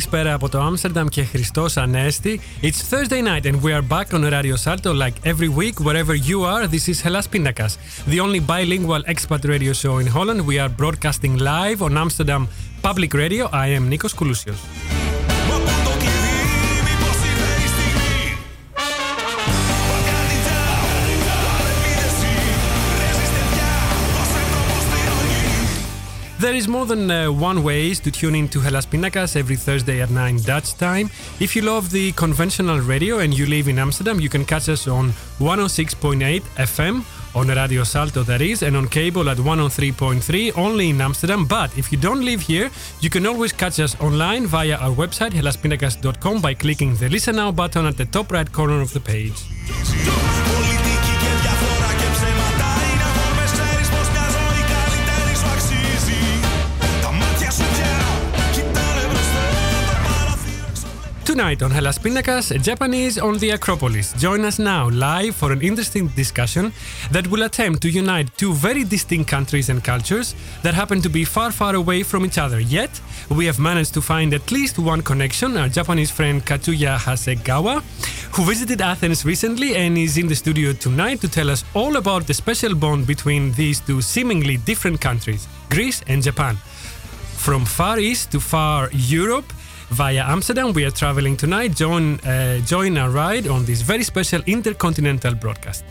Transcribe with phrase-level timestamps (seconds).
[0.00, 1.26] Καλησπέρα από το Άμστερνταμ και
[1.74, 2.40] Ανέστη.
[2.62, 6.38] It's Thursday night and we are back on Radio Salto like every week wherever you
[6.54, 6.66] are.
[6.66, 10.40] This is Hellas Pindakaas, the only bilingual expat radio show in Holland.
[10.46, 12.42] We are broadcasting live on Amsterdam
[12.86, 13.44] Public Radio.
[13.64, 14.60] I am Nikos Koulousios.
[26.40, 30.00] There is more than uh, one ways to tune in to Hellas Pindakaas every Thursday
[30.00, 31.10] at 9 Dutch time.
[31.38, 34.88] If you love the conventional radio and you live in Amsterdam, you can catch us
[34.88, 37.04] on 106.8 FM
[37.34, 41.44] on Radio Salto that is, and on cable at 103.3 only in Amsterdam.
[41.44, 42.70] But if you don't live here,
[43.00, 47.52] you can always catch us online via our website hellaspindakaas.com by clicking the Listen Now
[47.52, 50.49] button at the top right corner of the page.
[61.30, 64.12] Tonight on Hellas Pindakaas, Japanese on the Acropolis.
[64.14, 66.72] Join us now live for an interesting discussion
[67.12, 71.24] that will attempt to unite two very distinct countries and cultures that happen to be
[71.24, 72.58] far, far away from each other.
[72.58, 75.56] Yet, we have managed to find at least one connection.
[75.56, 77.80] Our Japanese friend Katsuya Hasegawa,
[78.34, 82.26] who visited Athens recently and is in the studio tonight to tell us all about
[82.26, 86.56] the special bond between these two seemingly different countries, Greece and Japan.
[87.36, 89.52] From Far East to Far Europe,
[89.90, 91.74] via Amsterdam, we are traveling tonight.
[91.74, 95.84] Join, uh, join our ride on this very special intercontinental broadcast.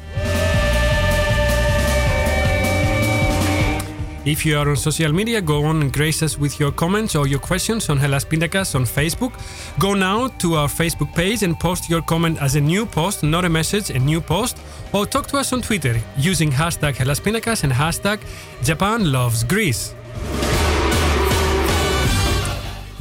[4.25, 7.25] If you are on social media, go on and grace us with your comments or
[7.25, 9.31] your questions on Hellas Pindakaas on Facebook.
[9.79, 13.45] Go now to our Facebook page and post your comment as a new post, not
[13.45, 14.57] a message, a new post.
[14.93, 18.19] Or talk to us on Twitter using hashtag Hellas Pindakaas and hashtag
[18.63, 19.95] Japan Loves Greece.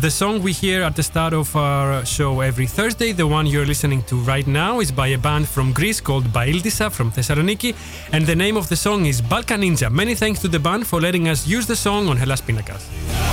[0.01, 3.67] The song we hear at the start of our show every Thursday, the one you're
[3.67, 7.75] listening to right now, is by a band from Greece called Baildsa from Thessaloniki,
[8.13, 9.91] and the name of the song is Balkan Ninja.
[9.91, 13.28] Many thanks to the band for letting us use the song on Hellas Pindakaas.3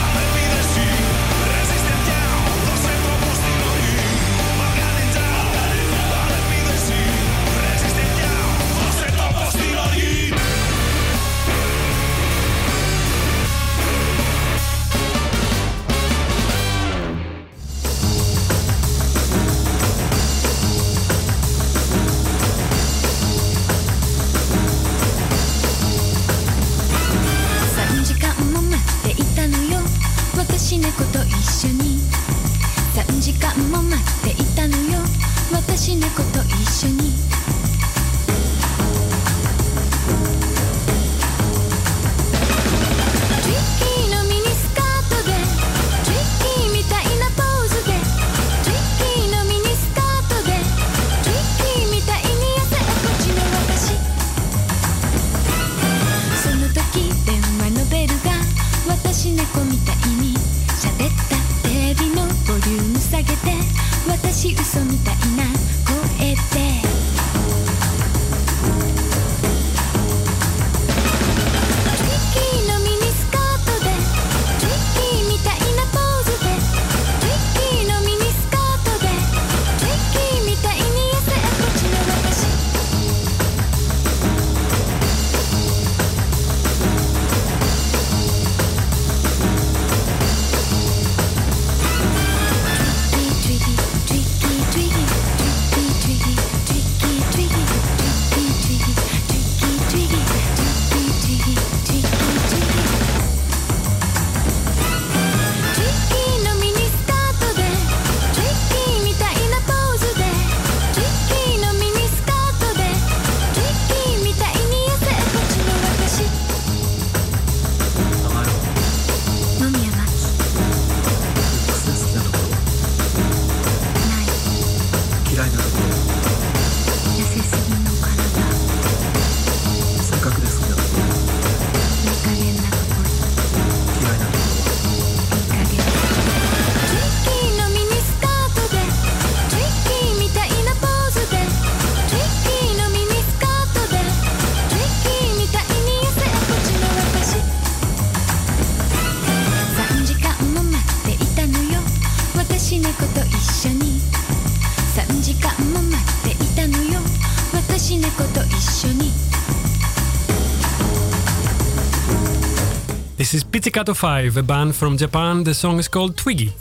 [163.75, 165.43] Pizzicato 5, a band from Japan.
[165.43, 166.53] The song is called Twiggy.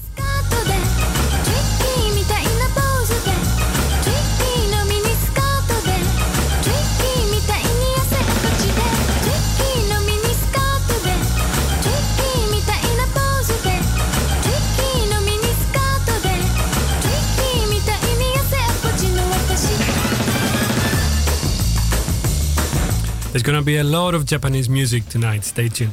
[23.31, 25.93] There's gonna be a lot of Japanese music tonight, stay tuned.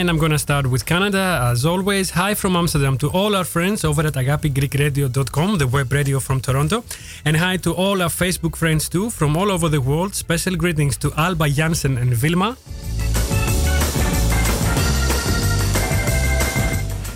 [0.00, 2.06] And I'm gonna start with Canada as always.
[2.22, 6.78] Hi from Amsterdam to all our friends over at agapigreekradio.com, the web radio from Toronto.
[7.26, 10.14] And hi to all our Facebook friends too from all over the world.
[10.14, 12.56] Special greetings to Alba Jansen and Vilma.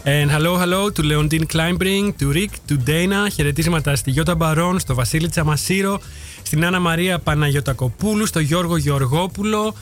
[0.05, 3.29] And hello, hello to Leontine Kleinbring, to Rick, to Dana.
[3.31, 6.01] Χαιρετίσματα στη Γιώτα Μπαρόν, στο Βασίλη Τσαμασίρο,
[6.43, 9.75] στην Άννα Μαρία Παναγιωτακοπούλου, στο Γιώργο Γεωργόπουλο,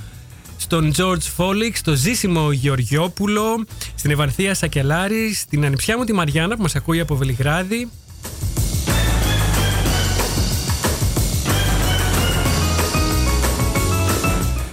[0.74, 3.66] στον George Φόλιξ, στο Ζήσιμο Γεωργιόπουλο,
[3.96, 7.90] στην Ευανθία Σακελάρη, στην ανιψιά μου τη Μαριάννα που μας ακούει από Βελιγράδι.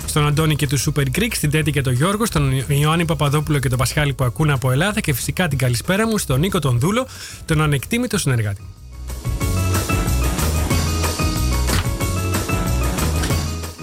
[0.06, 3.68] Στον Αντώνη και τους Super Greek, στην Τέτη και τον Γιώργο, στον Ιωάννη Παπαδόπουλο και
[3.68, 7.06] τον Πασχάλη που ακούνε από Ελλάδα και φυσικά την καλησπέρα μου στον Νίκο τον Δούλο,
[7.44, 8.62] τον ανεκτήμητο συνεργάτη.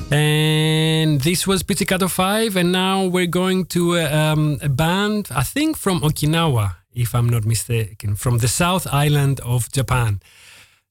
[0.10, 5.44] And this was Pizzicato 5, and now we're going to uh, um, a band, I
[5.44, 10.22] think from Okinawa, if I'm not mistaken, from the South Island of Japan.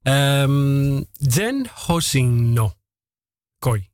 [0.04, 2.74] Um, Gen Hoshino
[3.60, 3.88] Koi.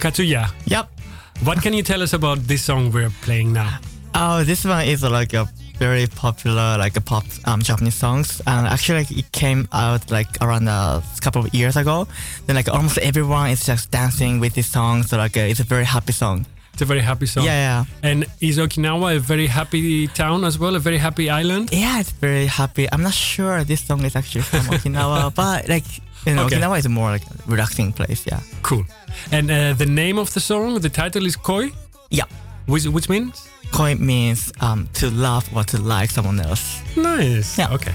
[0.00, 0.88] Katsuya, Yep.
[1.44, 3.78] what can you tell us about this song we're playing now?
[4.14, 5.48] Oh, this one is like a
[5.78, 8.42] very popular like a pop um, Japanese songs.
[8.46, 12.06] And actually, like, it came out like around a couple of years ago.
[12.46, 15.02] Then like almost everyone is just dancing with this song.
[15.04, 16.44] So like uh, it's a very happy song.
[16.72, 17.44] It's a very happy song.
[17.44, 20.76] Yeah, yeah, And is Okinawa a very happy town as well?
[20.76, 21.70] A very happy island?
[21.72, 22.00] yeah.
[22.00, 22.86] It's very happy.
[22.92, 25.84] I'm not sure this song is actually from Okinawa, but like
[26.26, 26.56] you know, Okay.
[26.56, 28.24] Okinawa is a more like relaxing place.
[28.26, 28.40] Yeah.
[28.62, 28.84] Cool.
[29.32, 31.70] And uh, the name of the song, the title is Koi,
[32.10, 32.24] Yeah.
[32.70, 33.48] Which, which means?
[33.72, 36.80] Koi means um, to love or to like someone else.
[36.96, 37.58] Nice.
[37.58, 37.72] Yeah.
[37.74, 37.94] Okay.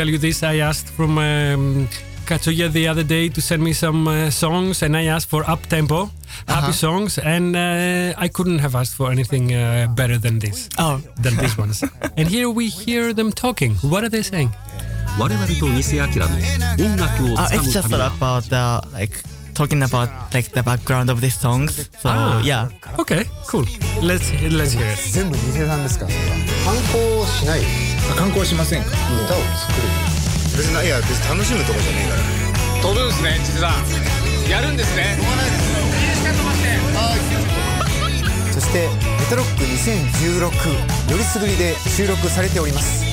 [0.00, 0.42] tell you this.
[0.42, 1.88] I asked from um,
[2.26, 5.62] Katsuya the other day to send me some uh, songs, and I asked for up
[5.68, 6.10] tempo,
[6.48, 11.00] happy songs, and uh, I couldn't have asked for anything uh, better than this, Oh.
[11.22, 11.84] than these ones.
[12.16, 13.74] and here we hear them talking.
[13.82, 14.50] What are they saying?
[15.18, 18.42] 我々と西明の音楽を Uh, つか it's む just ためは about
[18.82, 19.16] the like
[19.61, 21.87] talking about like the background of these songs.
[22.01, 22.41] So Ah.
[22.41, 22.65] yeah.
[22.97, 23.61] Okay, cool.
[24.01, 24.97] Let's let's hear it.
[25.13, 26.05] 全部偽さんですか？
[26.07, 26.11] ら
[26.65, 27.61] 観光しない？
[28.17, 28.89] 観光しませんか？
[28.89, 29.85] 歌を作る。
[30.57, 32.81] 別にいや別に楽しむとこじゃねえから。
[32.81, 35.15] 飛ぶんですね千さんやるんですね。
[38.51, 40.41] そしてメトロック2016
[41.11, 43.05] よりすぐりで収録されております。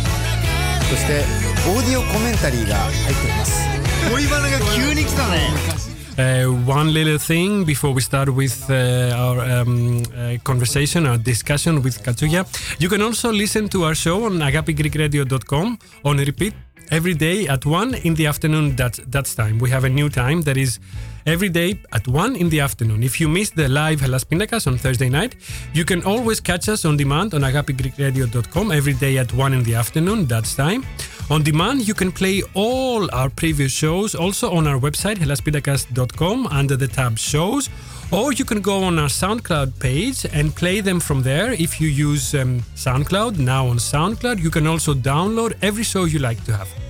[0.88, 1.24] そして
[1.68, 3.68] オーディオコメンタリーが入っております。
[4.10, 5.50] 恋バナが急に来たね。
[5.68, 5.87] Uh,
[6.18, 12.02] one little thing before we start with uh, our um, uh, conversation, our discussion with
[12.02, 12.44] Katsuya.
[12.80, 16.54] You can also listen to our show on agapigreekradio.com on repeat
[16.90, 18.74] every day at 1 in the afternoon.
[18.74, 19.60] That, that's time.
[19.60, 20.80] We have a new time that is
[21.28, 23.02] every day at 1 in the afternoon.
[23.02, 25.36] If you missed the live Hellas Pindakaas on Thursday night,
[25.74, 29.74] you can always catch us on demand on agapigreekradio.com every day at 1 in the
[29.74, 30.26] afternoon.
[30.26, 30.84] That's time.
[31.30, 36.76] On demand, you can play all our previous shows also on our website, hellaspindakaas.com, under
[36.76, 37.68] the tab Shows,
[38.10, 41.52] or you can go on our SoundCloud page and play them from there.
[41.52, 46.20] If you use um, SoundCloud, now on SoundCloud, you can also download every show you
[46.20, 46.87] like to have.「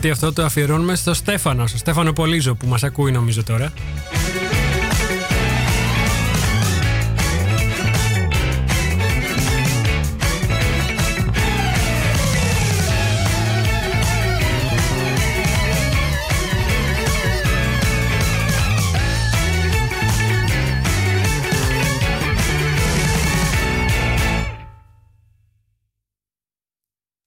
[0.00, 3.72] κομμάτι αυτό το αφιερώνουμε στο Στέφανο, στο Στέφανο Πολύζο που μας ακούει νομίζω τώρα.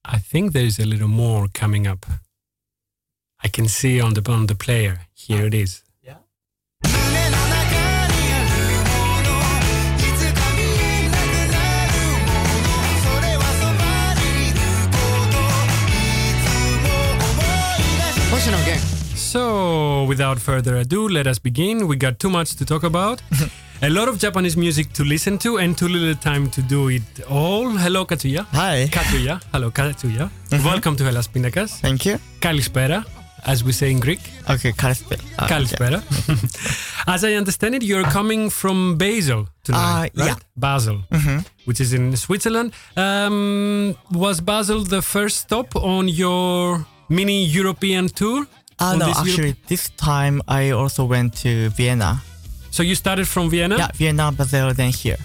[0.06, 2.23] I think there is a little more coming up.
[3.44, 5.00] I can see on the on the player.
[5.14, 5.82] Here it is.
[19.16, 21.88] So, without further ado, let us begin.
[21.88, 23.20] We got too much to talk about.
[23.82, 27.02] a lot of Japanese music to listen to and too little time to do it
[27.28, 27.68] all.
[27.70, 28.46] Hello, Katsuya.
[28.52, 28.86] Hi.
[28.92, 29.42] Katsuya.
[29.50, 30.30] Hello, Katsuya.
[30.30, 30.64] Mm-hmm.
[30.64, 31.80] Welcome to Hellas Pindakaas.
[31.80, 32.18] Thank you.
[32.38, 33.04] Kalispera
[33.46, 34.20] as we say in Greek.
[34.48, 35.20] Okay, Kalispera.
[35.38, 36.02] Uh, Kalispera.
[37.14, 40.28] as I understand it, you're coming from Basel tonight, Uh, right?
[40.28, 40.36] yeah.
[40.56, 40.98] Basel,
[41.66, 42.72] which is in Switzerland.
[42.96, 48.46] Um, was Basel the first stop on your mini European tour?
[48.78, 52.22] Uh, no, this actually, Europe- this time I also went to Vienna.
[52.70, 53.76] So you started from Vienna?
[53.76, 55.18] Yeah, Vienna, Basel, then here.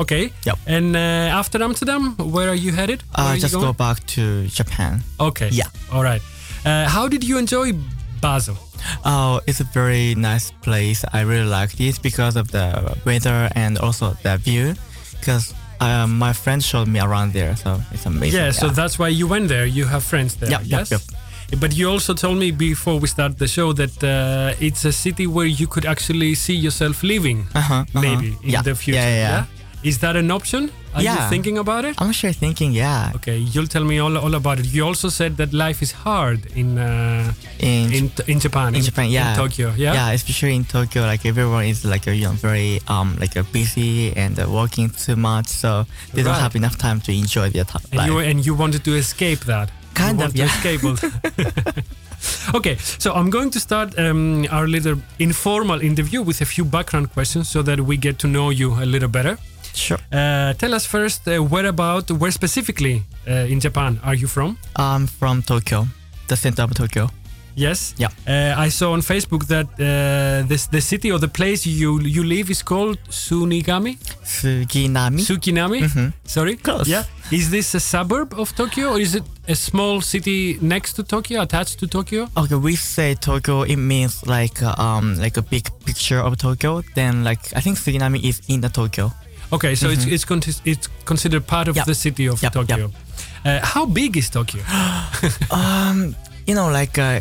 [0.00, 0.32] Okay.
[0.46, 0.58] Yep.
[0.66, 3.02] And uh, after Amsterdam, where are you headed?
[3.14, 5.02] Where are Uh, just go back to Japan.
[5.20, 5.50] Okay.
[5.52, 5.68] Yeah.
[5.92, 6.22] All right.
[6.64, 7.72] Uh, how did you enjoy
[8.20, 8.56] Basel?
[9.04, 11.04] Oh, it's a very nice place.
[11.12, 14.74] I really like this because of the weather and also the view.
[15.20, 18.40] Because uh, my friend showed me around there, so it's amazing.
[18.40, 19.66] Yeah, so that's why you went there.
[19.66, 20.50] You have friends there.
[20.50, 20.90] Yep, yep, yes.
[20.90, 21.60] yep.
[21.60, 25.26] But you also told me before we start the show that uh, it's a city
[25.26, 28.00] where you could actually see yourself living, Uh-huh, uh-huh.
[28.00, 28.98] maybe in Yeah, the future.
[29.00, 29.88] yeah, yeah, yeah.
[29.88, 30.70] Is that an option?
[30.94, 31.28] Are you Yeah.
[31.28, 31.94] thinking about it?
[32.00, 34.66] I'm sure thinking, yeah, Okay, you'll tell me all, all about it.
[34.66, 38.74] You also said that life is hard in uh, in in in Japan.
[38.74, 39.68] in Japan, yeah, in Tokyo.
[39.76, 39.94] Yeah.
[39.98, 44.38] yeah, especially in Tokyo, like everyone is like you know very um like busy and
[44.38, 45.84] uh, working too much, so
[46.14, 47.82] they don't have enough time to enjoy their time.
[47.92, 49.68] And you and you wanted to escape that.
[49.94, 50.46] Kind you of, yeah.
[50.46, 50.82] escape
[52.54, 57.12] okay, so I'm going to start um, our little informal interview with a few background
[57.12, 59.38] questions so that we get to know you a little better.
[59.74, 59.98] Sure.
[60.12, 64.56] Uh, tell us first uh, where about, where specifically uh, in Japan are you from?
[64.76, 65.86] I'm from Tokyo,
[66.28, 67.08] the center of Tokyo.
[67.56, 67.94] Yes.
[67.98, 68.08] Yeah.
[68.26, 72.24] Uh, I saw on Facebook that uh, this the city or the place you you
[72.24, 75.20] live is called Sunigami, Suginami.
[75.20, 75.80] Sukinami.
[75.82, 76.12] Mhm.
[76.24, 76.56] Sorry.
[76.56, 76.88] Close.
[76.90, 77.04] Yeah.
[77.30, 81.42] Is this a suburb of Tokyo or is it a small city next to Tokyo,
[81.42, 82.28] attached to Tokyo?
[82.36, 83.62] Okay, we say Tokyo.
[83.62, 86.82] It means like um like a big picture of Tokyo.
[86.94, 89.12] Then like I think Suginami is in the Tokyo.
[89.54, 90.12] Okay, so it's Mhm.
[90.14, 92.90] it's, conti- it's considered part of the city of Tokyo.
[93.44, 94.62] Uh, how big is Tokyo?
[95.50, 97.20] um, you know, like uh,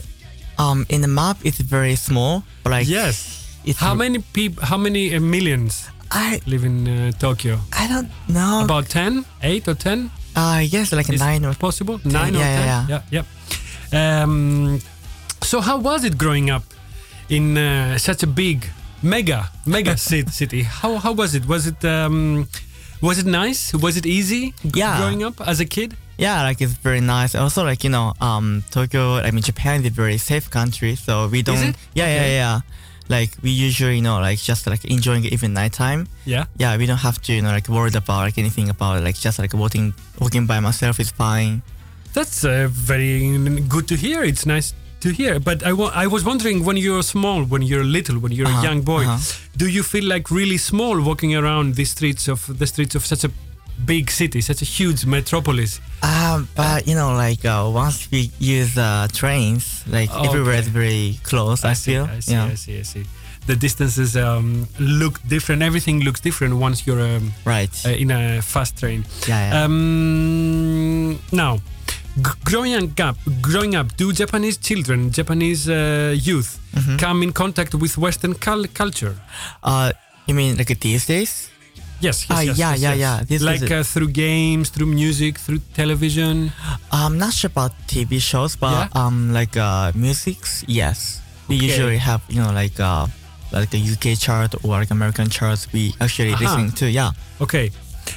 [0.58, 3.16] um in the map it's very small, but like yes.
[3.66, 4.64] it's How many people?
[4.66, 7.60] How many uh, millions I live in uh, Tokyo?
[7.74, 8.64] I don't know.
[8.64, 10.10] About 10, 8 or 10?
[10.36, 12.00] uh yes, like a Is nine or possible?
[12.04, 12.90] 9 or yeah, 10?
[12.90, 13.24] yeah, yeah.
[13.92, 14.24] yeah.
[14.24, 14.80] Um,
[15.44, 16.64] so how was it growing up
[17.30, 18.66] in uh, such a big
[19.04, 19.98] mega mega
[20.40, 20.64] city?
[20.64, 21.46] How how was it?
[21.48, 22.48] Was it um,
[23.02, 23.74] was it nice?
[23.74, 24.98] Was it easy Yeah.
[24.98, 25.96] growing up as a kid?
[26.18, 27.36] Yeah, like it's very nice.
[27.36, 29.16] Also, like you know, um, Tokyo.
[29.18, 31.58] I mean, Japan is a very safe country, so we don't.
[31.70, 31.76] it?
[31.96, 32.16] Yeah, Okay.
[32.16, 32.60] yeah, yeah.
[33.10, 36.08] Like we usually, you know, like just like enjoying it even nighttime.
[36.26, 36.46] Yeah.
[36.58, 39.04] Yeah, we don't have to, you know, like worried about like anything about.
[39.04, 41.62] Like just like walking, walking by myself is fine.
[42.14, 43.36] That's uh, very
[43.68, 44.24] good to hear.
[44.24, 45.34] It's nice to hear.
[45.50, 45.72] But I
[46.04, 49.04] I was wondering when you're small, when you're little, when you're a Uh-huh, young boy,
[49.06, 49.20] uh-huh.
[49.62, 53.24] do you feel like really small walking around the streets of the streets of such
[53.24, 53.32] a
[53.86, 55.72] big city, such a huge metropolis?
[56.02, 58.22] Um, but you know, like uh, once we
[58.58, 59.64] use uh, trains,
[59.98, 60.28] like Okay.
[60.28, 61.60] everywhere is very close.
[61.72, 62.06] I, see, feel.
[62.18, 62.52] I see, yeah.
[62.54, 63.04] I see, I see.
[63.46, 65.62] The distances um, look different.
[65.64, 67.74] Everything looks different once you're um, Right.
[67.86, 69.04] uh, in a fast train.
[69.28, 69.64] yeah, yeah.
[69.66, 71.60] Um, now,
[72.22, 76.98] growing up, growing up, do Japanese children, Japanese uh, youth, Mhm.
[77.00, 79.16] come in contact with Western cul- culture?
[79.64, 79.92] uh,
[80.28, 81.50] you mean like these days?
[82.00, 83.00] Yes, yes, Ah, yes, yeah, yes, yeah, yes.
[83.00, 83.24] yeah.
[83.28, 86.52] This like uh, through games, through music, through television.
[86.92, 88.88] I'm not sure about TV shows, but Yeah?
[89.02, 91.22] um, like uh, musics, yes.
[91.48, 91.66] We Okay.
[91.68, 93.08] usually have you know like uh,
[93.56, 95.68] like the UK chart or like American charts.
[95.72, 96.44] We actually Aha.
[96.44, 97.12] listening to yeah.
[97.40, 97.72] Okay.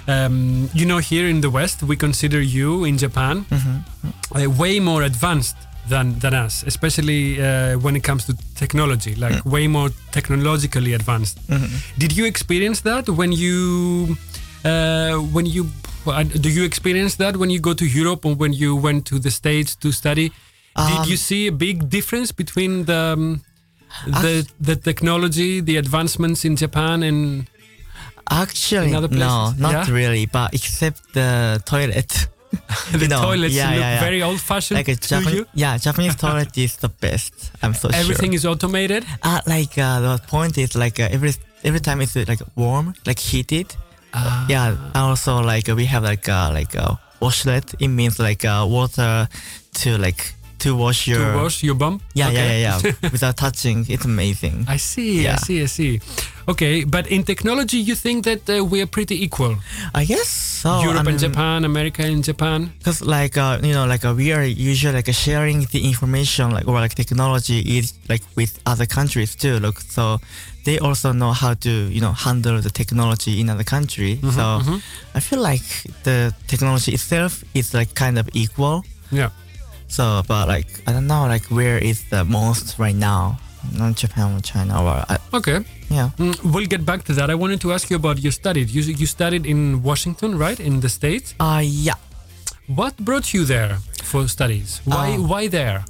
[0.08, 3.82] Um, you know, here in the West, we consider you in Japan Mhm.
[4.34, 5.56] uh, way more advanced
[5.88, 11.38] than than us, especially uh, when it comes to technology, like way more technologically advanced.
[11.98, 14.16] Did you experience that when you
[14.64, 15.70] uh, when you
[16.06, 19.18] uh, do you experience that when you go to Europe or when you went to
[19.18, 20.32] the States to study?
[20.76, 23.40] Did Um, you see a big difference between the um,
[24.22, 27.46] the the technology, the advancements in Japan and
[28.30, 29.90] Actually, no, not Yeah?
[29.90, 32.28] really, but except the toilet.
[32.92, 35.46] the You know, toilets yeah, look yeah, very old-fashioned like a to Japanese, you?
[35.54, 37.32] yeah, Japanese toilet is the best.
[37.62, 38.00] I'm so Everything sure.
[38.00, 39.04] Everything is automated.
[39.22, 41.32] Uh, like uh, the point is like uh, every
[41.64, 43.74] every time it's uh, like warm, like heated.
[44.14, 44.46] Ah.
[44.48, 44.76] Yeah.
[44.94, 47.74] Also like uh, we have like uh, like a washlet.
[47.78, 49.28] It means like uh, water
[49.82, 52.00] to like to wash your to wash your bum.
[52.14, 52.62] Yeah, Okay.
[52.62, 53.10] yeah, yeah, yeah.
[53.12, 54.64] Without touching, it's amazing.
[54.68, 56.00] I see, I see, I see.
[56.48, 59.56] Okay, but in technology, you think that uh, we are pretty equal?
[59.94, 60.80] I guess so.
[60.80, 62.72] Europe I and Japan, America and Japan.
[62.78, 66.52] Because like uh, you know like uh, we are usually like uh, sharing the information
[66.52, 69.58] like or like technology is like with other countries too.
[69.58, 70.20] Look, so
[70.64, 74.16] they also know how to you know handle the technology in other country.
[74.22, 74.82] Mhm, so mhm.
[75.14, 75.66] I feel like
[76.04, 78.84] the technology itself is like kind of equal.
[79.10, 79.30] Yeah.
[79.88, 83.38] So, but like I don't know like where is the most right now?
[83.72, 85.60] Not Japan or China or I, Okay.
[85.90, 86.10] yeah.
[86.18, 87.30] Mm, we'll get back to that.
[87.30, 88.74] I wanted to ask you about your studies.
[88.74, 90.58] You, you studied in Washington, right?
[90.60, 91.34] In the States?
[91.40, 91.94] Uh yeah.
[92.66, 94.80] What brought you there for studies?
[94.84, 95.84] Why, Uh, why there?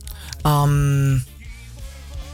[0.45, 1.23] Um.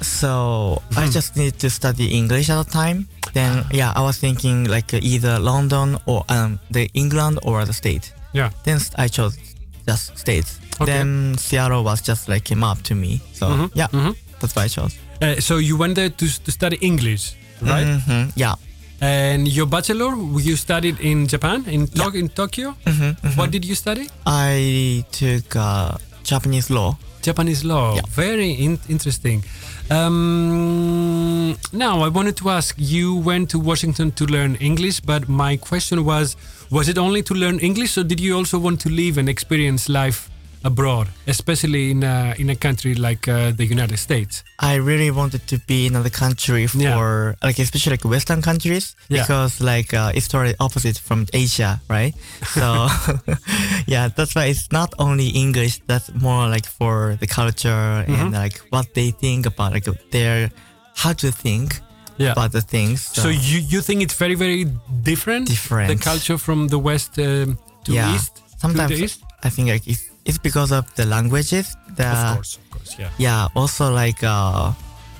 [0.01, 1.11] So I Hmm.
[1.13, 3.07] just need to study English at the time.
[3.35, 7.73] Then yeah, I was thinking like uh, either London or um the England or the
[7.73, 8.13] state.
[8.33, 8.51] Yeah.
[8.65, 9.39] Then I chose
[9.87, 10.59] just states.
[10.81, 10.87] Okay.
[10.93, 13.21] Then Seattle was just like came up to me.
[13.33, 14.17] So Mhm, yeah, mhm.
[14.41, 14.97] that's why I chose.
[15.23, 17.87] Uh, so you went there to, to study English, right?
[17.87, 18.55] Mhm, Yeah.
[19.01, 22.75] And your bachelor, you studied in Japan, in, Tok- in Tokyo?
[22.87, 24.07] Mhm, What did you study?
[24.27, 26.97] I took uh, Japanese law.
[27.23, 27.95] Japanese law.
[27.97, 28.03] Yeah.
[28.15, 29.43] Very in- interesting.
[29.91, 35.57] Um, now, I wanted to ask you went to Washington to learn English, but my
[35.57, 36.37] question was
[36.71, 39.89] was it only to learn English, or did you also want to live and experience
[39.89, 40.31] life
[40.65, 44.45] abroad, especially in a, in a country like uh, the United States?
[44.59, 47.47] I really wanted to be in another country for Yeah.
[47.47, 49.23] like especially like Western countries Yeah.
[49.23, 52.15] because like uh, it's totally opposite from Asia, right?
[52.55, 52.89] So
[53.87, 55.81] yeah, that's why it's not only English.
[55.87, 58.15] That's more like for the culture Mm-hmm.
[58.15, 60.51] and like what they think about like their
[60.95, 61.81] how to think
[62.19, 62.33] Yeah.
[62.33, 63.01] about the things.
[63.23, 64.65] So you, you think it's very, very
[65.03, 65.49] different?
[65.49, 65.89] Different.
[65.89, 68.43] The culture from the West um, to yeah, East?
[68.61, 69.21] sometimes To the East?
[69.43, 71.77] I think like it's, it's because of the languages.
[71.97, 73.11] The, of course, of course, yeah.
[73.19, 74.73] yeah also like uh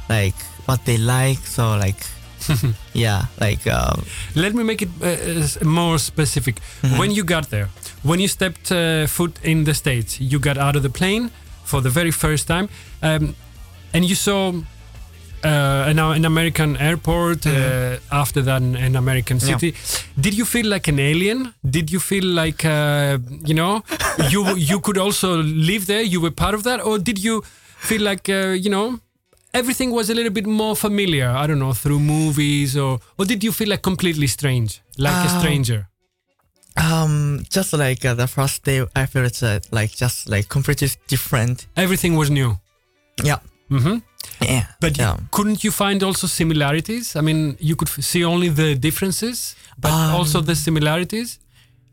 [0.09, 0.37] like
[0.67, 1.97] what they like so like
[2.93, 6.57] yeah like um Let me make it uh, more specific.
[6.57, 6.99] Mm-hmm.
[6.99, 7.69] When you got there,
[8.03, 11.31] when you stepped uh, foot in the States, you got out of the plane
[11.65, 12.69] for the very first time,
[13.03, 13.35] um,
[13.95, 14.53] and you saw
[15.45, 19.49] uh, an, an American airport, uh, after that, an, an American Mm-hmm.
[19.51, 19.59] Yeah.
[19.59, 19.75] city.
[20.21, 21.55] Did you feel like an alien?
[21.69, 23.83] Did you feel like, uh, you know,
[24.31, 26.03] you, you could also live there?
[26.03, 26.81] You were part of that?
[26.85, 27.43] Or did you
[27.89, 29.01] feel like, uh, you know,
[29.55, 31.29] everything was a little bit more familiar.
[31.29, 35.31] I don't know, through movies, or or did you feel like completely strange, like a
[35.31, 35.89] Um, stranger?
[36.77, 41.67] Um, just like uh, the first day, I felt uh, like just like completely different.
[41.77, 42.57] Everything was new.
[43.23, 43.39] Yeah,
[43.71, 43.97] Mm hmm
[44.45, 44.67] yeah.
[44.81, 45.17] But you- yeah.
[45.31, 47.17] couldn't you find also similarities?
[47.17, 51.39] I mean, you could f- see only the differences, but Um, also the similarities.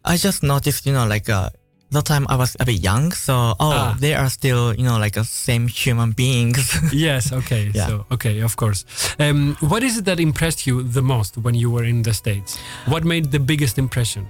[0.06, 1.50] I just noticed, you know, like uh,
[1.92, 3.96] the time I was a bit young, so oh, Ah.
[4.00, 6.78] they are still, you know, like a same human beings.
[6.94, 7.32] yes.
[7.34, 7.72] Okay.
[7.74, 7.88] Yeah.
[7.88, 8.86] So okay, of course.
[9.20, 12.58] Um, what is it that impressed you the most when you were in the states?
[12.86, 14.28] What made the biggest impression?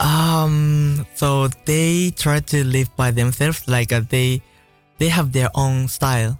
[0.00, 4.42] um, so they try to live by themselves, like uh, they
[4.98, 6.38] they have their own style.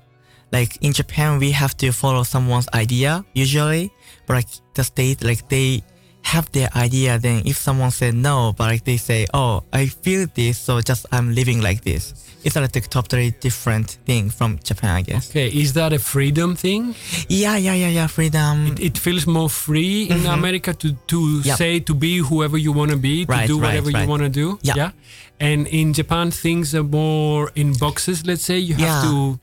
[0.54, 3.90] Like in Japan, we have to follow someone's idea usually,
[4.26, 5.82] but like the state, like they
[6.22, 7.18] have their idea.
[7.18, 11.06] Then if someone said no, but like they say, oh, I feel this, so just
[11.10, 12.14] I'm living like this.
[12.44, 15.30] It's like a totally different thing from Japan, I guess.
[15.30, 16.94] Okay, is that a freedom thing?
[17.28, 18.06] Yeah, yeah, yeah, yeah.
[18.06, 18.76] Freedom.
[18.78, 20.38] It feels more free in mm-hmm.
[20.38, 21.40] America to to.
[21.44, 21.56] Yep.
[21.56, 24.22] say to be whoever you want to be, to Right, do right, whatever you want
[24.22, 24.58] to do.
[24.62, 24.92] Yeah.
[25.40, 28.24] And in Japan, things are more in boxes.
[28.24, 29.10] Let's say you have Yeah.
[29.10, 29.40] to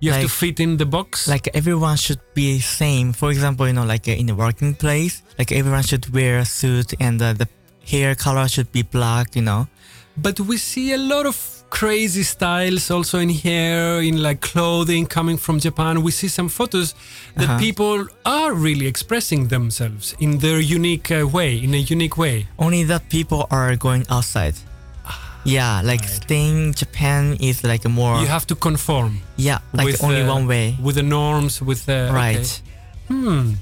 [0.00, 1.26] you have to fit in the box.
[1.28, 3.12] like everyone should be same.
[3.12, 6.44] For example, you know, like uh, in the working place, like everyone should wear a
[6.44, 7.48] suit and uh, the
[7.86, 9.34] hair color should be black.
[9.36, 9.66] You know.
[10.16, 11.36] But we see a lot of
[11.70, 16.02] crazy styles also in hair, in like clothing coming from Japan.
[16.02, 16.94] We see some photos
[17.36, 17.58] that Uh-huh.
[17.58, 22.46] people are really expressing themselves in their unique uh, way, in a unique way.
[22.58, 24.54] Only that people are going outside.
[25.44, 29.86] Yeah, like staying in Japan is like a more You have to conform yeah, like
[29.86, 30.76] with only uh, one way.
[30.82, 32.36] with the norms, with the Right.
[32.38, 32.60] okay.
[33.08, 33.52] Hmm.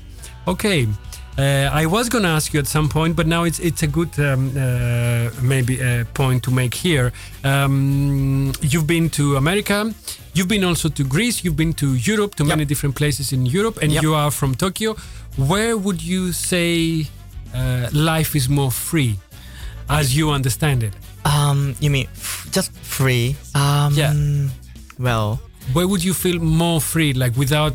[0.46, 0.86] Okay.
[1.38, 4.10] Uh, I was gonna ask you at some point, but now it's it's a good
[4.18, 7.10] um, uh, maybe a point to make here.
[7.42, 9.92] Um, you've been to America,
[10.34, 13.78] you've been also to Greece, you've been to Europe, to many different places in Europe,
[13.82, 14.02] and Yep.
[14.02, 14.94] you are from Tokyo.
[15.36, 17.06] Where would you say
[17.54, 19.16] uh, life is more free,
[19.88, 20.92] as you understand it?
[21.24, 23.36] Um, you mean f- just free?
[23.54, 24.12] Um, Yeah.
[24.98, 25.40] Well,
[25.72, 27.74] Where would you feel more free, like without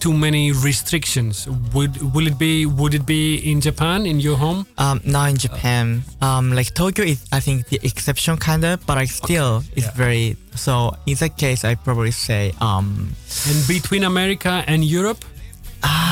[0.00, 1.46] too many restrictions?
[1.74, 4.66] Would will it be would it be in Japan in your home?
[4.78, 8.98] um, now in Japan, um, like Tokyo is I think the exception kind of, but
[8.98, 9.94] I still it's Yeah.
[9.94, 10.36] very.
[10.56, 13.14] So in that case, I probably say um,
[13.48, 15.24] And between America and Europe,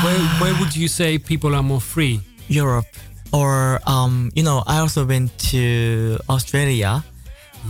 [0.05, 2.21] where where would you say people are more free?
[2.49, 2.87] Europe
[3.33, 7.05] or um, you know, I also went to Australia.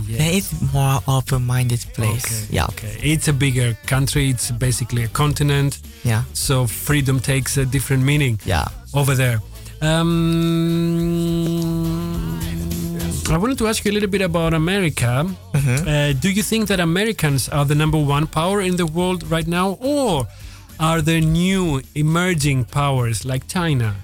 [0.05, 2.25] There is more open-minded place.
[2.25, 2.97] Okay, Yeah, Okay.
[3.01, 4.29] It's a bigger country.
[4.29, 5.79] It's basically a continent.
[6.03, 8.65] yeah, So freedom takes a different meaning yeah.
[8.93, 9.39] over there.
[11.17, 12.39] Um,
[13.29, 15.25] I wanted to ask you a little bit about America.
[15.53, 15.87] Mm-hmm.
[15.87, 19.47] Uh, do you think that Americans are the number one power in the world right
[19.47, 20.27] now, or
[20.79, 23.95] are there new emerging powers like China,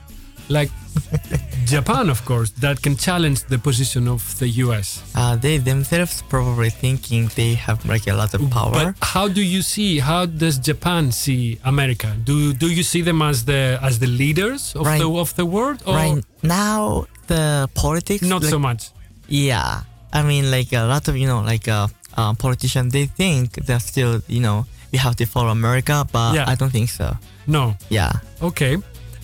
[0.49, 0.71] like
[1.65, 5.01] Japan, of course, that can challenge the position of the US?
[5.15, 8.71] Uh, they themselves probably thinking they have like a lot of power.
[8.71, 9.99] But how do you see?
[9.99, 12.15] How does Japan see America?
[12.23, 14.99] Do do you see them as the as the leaders of Right.
[14.99, 18.91] the of the world, or right now, the politics not like, so much?
[19.27, 23.53] Yeah, I mean, like a lot of you know, like uh, uh, politicians, they think
[23.65, 26.45] they're still, you know, we have to follow America, but Yeah.
[26.51, 27.17] I don't think so.
[27.47, 27.75] No.
[27.89, 28.77] Yeah, Okay.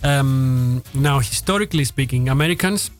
[0.03, 2.91] Um, now, historically speaking, Americans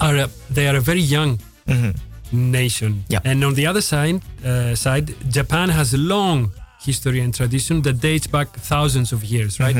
[0.00, 1.90] are a, they are a very young hmm
[2.32, 3.20] nation, Yeah.
[3.24, 6.50] and on the other side, uh, side, Japan has a long
[6.82, 9.76] history and tradition that dates back thousands of years, right?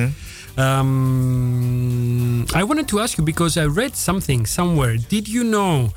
[0.57, 4.97] Um, I wanted to ask you because I read something somewhere.
[4.97, 5.91] Did you know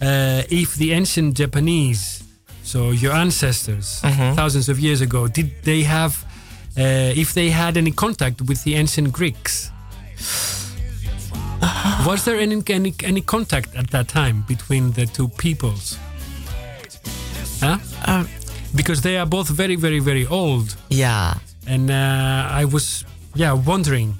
[0.00, 2.22] uh, if the ancient Japanese,
[2.62, 4.00] so your ancestors,
[4.34, 6.24] thousands of years ago, did they have,
[6.78, 9.70] uh, if they had any contact with the ancient Greeks?
[12.06, 15.98] Was there any, any any contact at that time between the two peoples?
[17.60, 17.78] Huh?
[18.06, 18.28] Um,
[18.74, 21.34] because they are both very, very, very old, yeah,
[21.66, 23.04] and uh, I was,
[23.34, 24.14] yeah, wondering.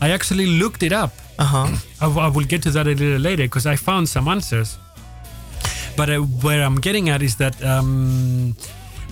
[0.00, 1.10] I actually looked it up.
[1.38, 1.76] uh huh.
[2.00, 4.78] I, I will get to that a little later because I found some answers.
[5.96, 8.54] But uh, where I'm getting at is that um,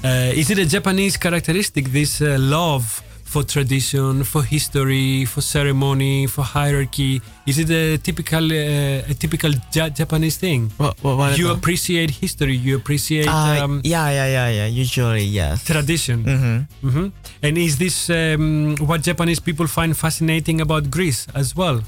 [0.05, 3.03] uh, is it a Japanese characteristic this uh, love
[3.33, 7.23] for tradition, for history, for ceremony, for hierarchy?
[7.49, 10.69] Is it a typical uh, a typical ja- Japanese thing?
[10.77, 12.57] What, what, You appreciate history.
[12.67, 14.67] You appreciate uh, um, yeah, yeah, yeah, yeah.
[14.85, 15.65] Usually, yes.
[15.65, 16.19] tradition.
[16.25, 16.89] Mm-hmm.
[16.89, 17.07] hmm
[17.43, 21.81] And is this um, what Japanese people find fascinating about Greece as well?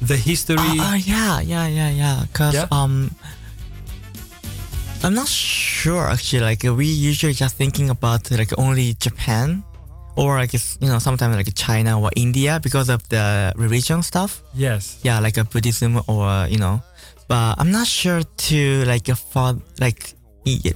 [0.00, 0.62] The history.
[0.78, 2.18] Oh, yeah, yeah, yeah, yeah.
[2.32, 2.70] Cause Yeah?
[2.70, 3.10] um,
[5.02, 6.42] I'm not sure actually.
[6.42, 9.62] Like we usually just thinking about like only Japan,
[10.18, 14.42] or like you know sometimes like China or India because of the religion stuff.
[14.52, 14.98] yes.
[15.02, 16.82] Yeah, like a Buddhism or you know,
[17.28, 20.14] but I'm not sure to like a for like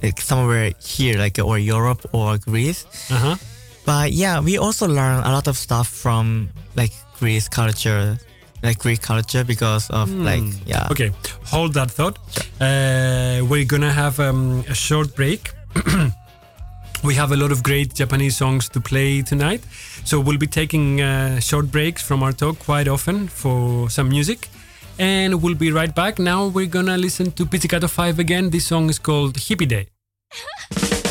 [0.01, 2.85] like somewhere here like or Europe or Greece.
[3.11, 3.35] Uh huh.
[3.85, 8.17] But yeah, we also learn a lot of stuff from like Greece culture,
[8.63, 10.87] like Greek culture because of like yeah.
[10.91, 11.11] Okay,
[11.43, 12.17] hold that thought.
[12.61, 15.51] Uh, we're gonna have um, a short break.
[17.03, 19.61] we have a lot of great Japanese songs to play tonight,
[20.05, 24.49] so we'll be taking uh, short breaks from our talk quite often for some music.
[24.97, 26.19] And we'll be right back.
[26.19, 28.51] Now we're gonna listen to Pizzicato 5 again.
[28.51, 29.87] This song is called Hippie Day.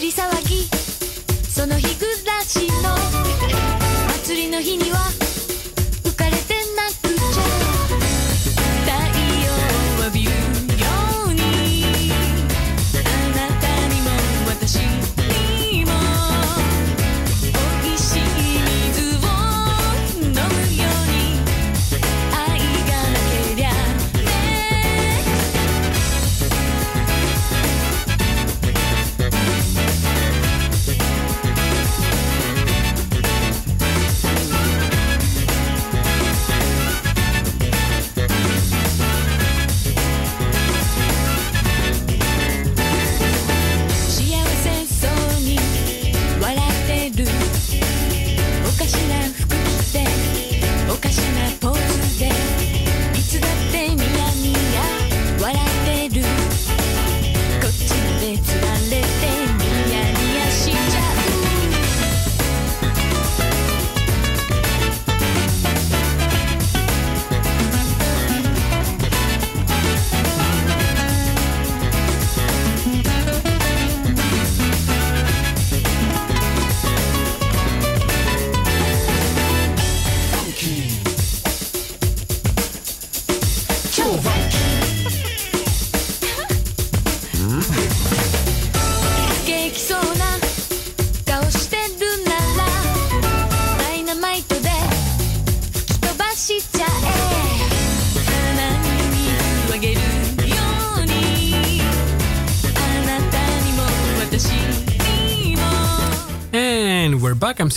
[0.00, 0.68] り騒ぎ。
[1.48, 2.96] その日暮らしの
[4.24, 5.19] 祭りの日には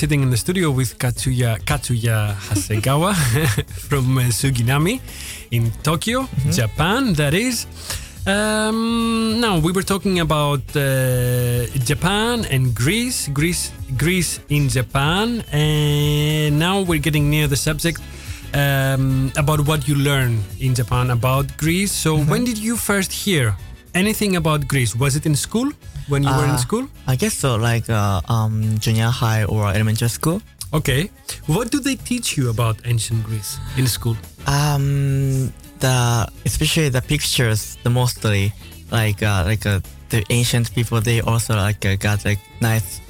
[0.03, 3.15] sitting in the studio with Katsuya Katsuya Hasegawa
[3.87, 4.99] from uh, Suginami
[5.51, 7.13] in Tokyo, Japan.
[7.13, 7.65] That is.
[8.27, 16.59] Um, now we were talking about uh, Japan and Greece, Greece, Greece in Japan, and
[16.59, 18.01] now we're getting near the subject
[18.53, 21.93] um, about what you learn in Japan about Greece.
[21.93, 23.55] So when did you first hear
[23.93, 24.95] anything about Greece?
[24.95, 25.71] Was it in school
[26.07, 26.87] when you were in Uh, school?
[27.07, 30.41] I guess so, like uh, um, junior high or elementary school.
[30.73, 31.09] Okay.
[31.47, 34.17] What do they teach you about ancient Greece in school?
[34.47, 38.51] Um, the especially the pictures, the mostly
[38.91, 39.79] like uh, like uh,
[40.09, 43.01] the ancient people, they also like uh, got like nice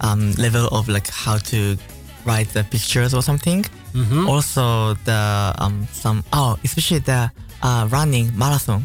[0.00, 1.76] um level of like how to
[2.26, 3.64] write the pictures or something.
[3.94, 4.28] Mhm.
[4.28, 7.30] Also the um some oh especially the
[7.62, 8.84] uh running marathon.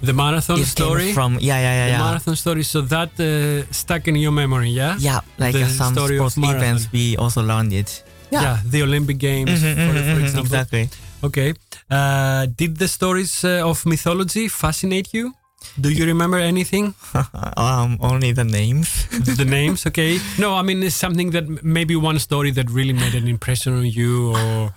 [0.00, 1.12] The marathon story?
[1.12, 1.98] from yeah yeah yeah the yeah.
[2.10, 2.62] marathon story.
[2.62, 4.96] So that uh, stuck in your memory, yeah?
[4.98, 6.62] Yeah, like the uh, some story of sports marathon.
[6.62, 8.04] events, we also learned it.
[8.30, 8.60] Yeah.
[8.64, 10.40] the Olympic Games, Mhm, for, mhm, for mhm, example.
[10.44, 10.88] exactly.
[11.24, 11.54] Okay.
[11.90, 15.32] Uh, did the stories uh, of mythology fascinate you?
[15.80, 16.94] Do you remember anything?
[17.56, 19.06] um, only the names.
[19.36, 20.20] the names, okay.
[20.38, 23.86] No, I mean, it's something that maybe one story that really made an impression on
[23.86, 24.72] you, or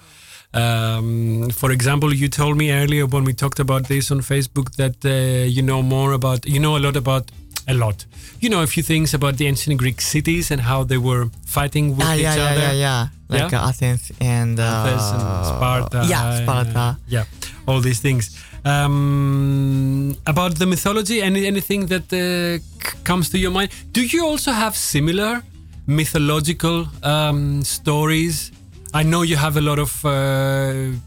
[0.54, 4.98] um, for example, you told me earlier when we talked about this on Facebook that
[5.06, 7.32] uh, you know more about, you know a lot about,
[7.68, 8.06] a lot.
[8.42, 11.96] You know a few things about the ancient Greek cities and how they were fighting
[11.96, 12.60] with Ah, each yeah, yeah, other.
[12.62, 13.08] yeah, yeah.
[13.30, 13.62] Like Yeah?
[13.64, 16.06] Uh, Athens and uh, Athens and Sparta.
[16.10, 16.80] Yeah, and, Sparta.
[16.80, 17.26] uh, yeah,
[17.68, 18.36] all these things.
[18.66, 22.60] Um, about the mythology, any anything that uh,
[23.04, 23.70] comes to your mind?
[23.94, 25.42] Do you also have similar
[25.88, 28.52] mythological um, stories?
[28.93, 30.04] I know you have a lot of.
[30.06, 30.97] Uh,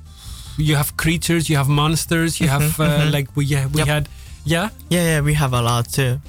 [0.57, 3.13] you have creatures, you have monsters, you have uh, mhm.
[3.13, 3.87] like we yeah, we Yep.
[3.89, 4.09] had
[4.45, 4.69] yeah.
[4.89, 6.21] Yeah, yeah, we have a lot too.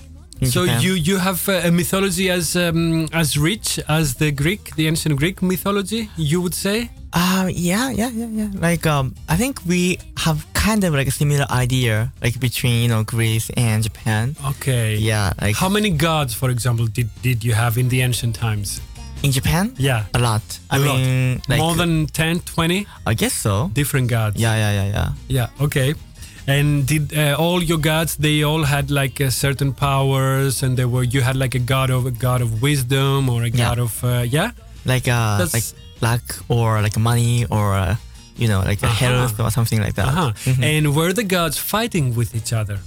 [0.43, 0.81] So Japan.
[0.81, 5.15] you you have uh, a mythology as um, as rich as the Greek, the ancient
[5.15, 6.09] Greek mythology.
[6.17, 6.89] You would say.
[7.13, 8.49] Uh, yeah, yeah, yeah, yeah.
[8.59, 12.89] Like, um, I think we have kind of like a similar idea, like between you
[12.89, 14.35] know Greece and Japan.
[14.45, 14.97] Okay.
[14.97, 18.81] Yeah, like How many gods, for example, did, did you have in the ancient times?
[19.25, 20.03] In Japan, Yeah.
[20.13, 20.41] a lot.
[20.69, 20.97] I A lot.
[20.97, 23.69] mean, like More than 10, 20 I guess so.
[23.73, 24.35] different gods.
[24.39, 25.09] Yeah, yeah, yeah, yeah.
[25.27, 25.93] Yeah, okay.
[26.47, 30.85] And did uh, all your gods, they all had like uh, certain powers and they
[30.85, 33.65] were, you had like a god of, a god of wisdom or a Yeah.
[33.69, 34.51] god of, uh, yeah?
[34.85, 35.67] Like uh, That's- like
[36.01, 37.95] luck or like money or uh,
[38.37, 39.05] you know like a Uh-huh.
[39.05, 40.07] health or something like that.
[40.07, 40.31] Uh-huh.
[40.45, 40.63] Mhm.
[40.63, 42.77] And were the gods fighting with each other?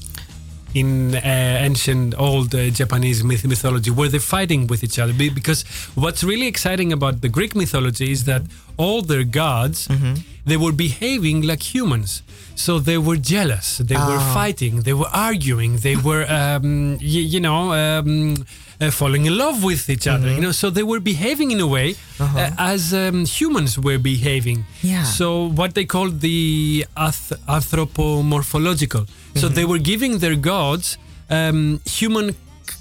[0.74, 1.20] In uh,
[1.68, 5.14] ancient old uh, Japanese myth- mythology, were they fighting with each other?
[5.14, 8.42] Because what's really exciting about the Greek mythology is that
[8.76, 10.14] all their gods Mm-hmm.
[10.44, 12.22] they were behaving like humans.
[12.54, 13.78] So they were jealous.
[13.78, 14.34] They were Ah.
[14.34, 14.82] fighting.
[14.82, 15.76] They were arguing.
[15.78, 18.44] They were, um, y- you know, um,
[18.80, 20.26] uh, falling in love with each other.
[20.28, 20.36] Mm-hmm.
[20.36, 21.88] You know, so they were behaving in a way
[22.20, 24.58] uh, as um, humans were behaving.
[24.58, 24.88] Uh-huh.
[24.92, 25.04] Yeah.
[25.04, 25.26] So
[25.60, 29.06] what they called the ath- anthropomorphological.
[29.08, 29.54] So Mm-hmm.
[29.54, 30.98] they were giving their gods
[31.30, 32.34] um, human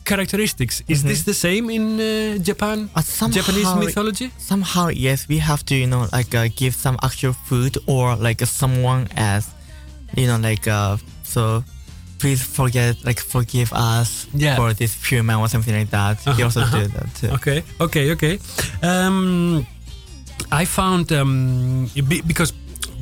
[0.05, 0.83] characteristics.
[0.87, 2.89] Is this the same in uh, Japan?
[2.95, 4.31] Uh, somehow- Japanese mythology?
[4.37, 8.39] Somehow, yes, we have to you know like uh, give some actual food or like
[8.45, 9.47] someone as
[10.15, 11.63] you know like uh, so.
[12.19, 14.55] Please forget, like, forgive us Yeah.
[14.55, 16.25] for this human or something like that.
[16.27, 16.79] Uh-huh, also uh-huh.
[16.79, 17.29] do that too.
[17.29, 18.39] Okay, okay, okay.
[18.81, 19.65] Um,
[20.51, 21.89] I found um,
[22.27, 22.53] because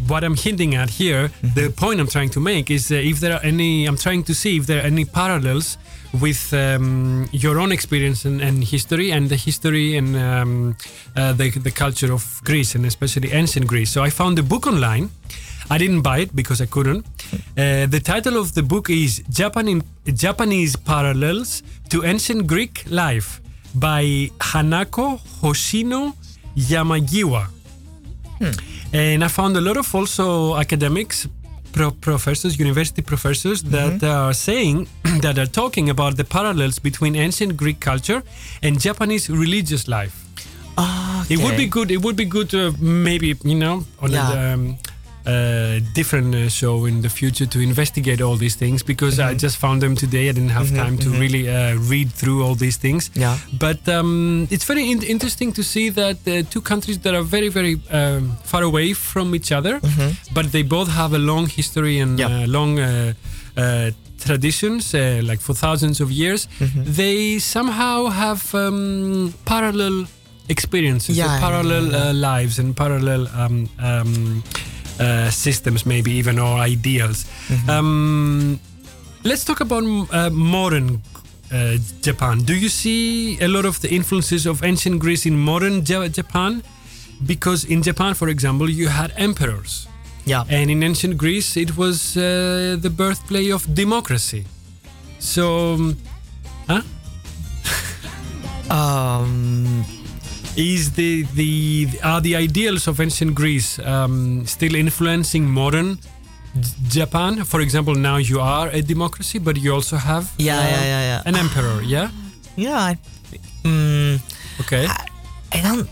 [0.07, 3.33] what I'm hinting at here, the point I'm trying to make is uh, if there
[3.33, 5.77] are any, I'm trying to see if there are any parallels
[6.21, 10.77] with um, your own experience and, and history and the history and um,
[11.15, 13.91] uh, the, the culture of Greece and especially ancient Greece.
[13.91, 15.09] So I found a book online.
[15.69, 17.05] I didn't buy it because I couldn't.
[17.57, 23.41] Uh, the title of the book is Japan Japanese Parallels to Ancient Greek Life
[23.73, 26.13] by Hanako Hoshino
[26.55, 27.47] Yamagiwa.
[28.93, 31.27] And I found a lot of also academics,
[31.71, 34.87] pro- professors, university professors that are saying
[35.21, 38.21] that are talking about the parallels between ancient Greek culture
[38.61, 40.15] and Japanese religious life.
[40.77, 41.89] Ah, It would be good.
[41.91, 44.31] It would be good to maybe you know on Yeah.
[44.33, 44.77] a um,
[45.27, 49.57] uh, different uh, show in the future to investigate all these things because I just
[49.57, 50.29] found them today.
[50.29, 53.09] I didn't have time to really uh, read through all these things.
[53.15, 53.37] Yeah.
[53.59, 57.49] But um, it's very in- interesting to see that uh, two countries that are very,
[57.49, 59.79] very um, far away from each other,
[60.33, 63.13] but they both have a long history and uh, long uh,
[63.57, 66.47] uh, traditions, uh, like for thousands of years.
[66.97, 70.05] They somehow have um, parallel
[70.49, 74.43] experiences, Yeah, parallel Uh, lives, and parallel um, um,
[74.99, 77.25] uh, systems, maybe even or ideals.
[77.47, 77.69] Mm-hmm.
[77.69, 78.59] Um,
[79.23, 81.01] let's talk about uh, modern
[81.51, 82.39] uh, Japan.
[82.39, 86.63] Do you see a lot of the influences of ancient Greece in modern Ja- Japan?
[87.25, 89.87] Because in Japan, for example, you had emperors.
[90.25, 90.43] Yeah.
[90.49, 94.45] And in ancient Greece, it was uh, the birthplace of democracy.
[95.19, 95.97] So, um,
[96.67, 96.81] huh?
[98.69, 99.85] Um,
[100.55, 105.99] Is the, the are the ideals of ancient Greece um, still influencing modern
[106.57, 107.43] J- Japan?
[107.43, 111.01] For example, now you are a democracy, but you also have Yeah, uh, yeah, yeah,
[111.11, 111.21] yeah.
[111.25, 111.81] an emperor.
[111.83, 112.09] Yeah.
[112.55, 112.77] yeah.
[112.79, 112.97] I,
[113.63, 114.19] mm,
[114.61, 114.87] Okay.
[115.51, 115.89] I don't,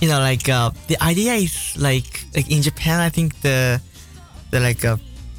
[0.00, 3.80] you know, like uh, the idea is like like in Japan, I think the
[4.52, 4.96] the like uh,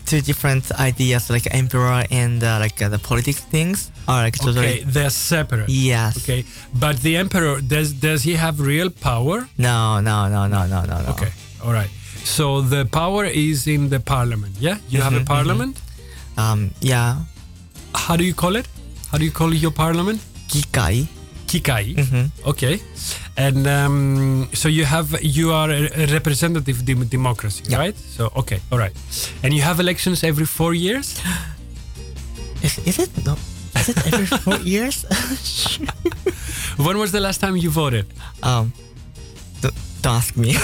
[0.10, 4.68] two different ideas, like emperor and uh, like uh, the politics things, are like totally.
[4.68, 5.70] Okay, they're separate.
[5.70, 6.18] Yes.
[6.24, 6.42] Okay,
[6.74, 9.38] but the emperor does does he have real power?
[9.58, 11.10] No, no, no, no, no, no, no.
[11.14, 11.32] Okay,
[11.64, 11.90] all right.
[12.24, 14.54] So the power is in the parliament.
[14.60, 15.76] Yeah, you have a Mhm, parliament.
[16.38, 17.10] Um, yeah.
[18.08, 18.68] How do you call it?
[19.12, 20.20] How do you call your parliament?
[21.48, 21.96] Kikai.
[21.96, 21.96] Kikai.
[21.96, 22.26] Mhm.
[22.46, 22.80] Okay,
[23.38, 27.96] and um, so you have you are a, representative dem- democracy, right?
[27.98, 28.94] So okay, all right,
[29.44, 31.16] and you have elections every four years.
[32.64, 33.38] Is, is it no?
[33.78, 35.06] Is it every four years?
[36.78, 38.06] when was the last time you voted?
[38.42, 38.74] Um,
[39.62, 39.76] don't
[40.18, 40.56] ask me.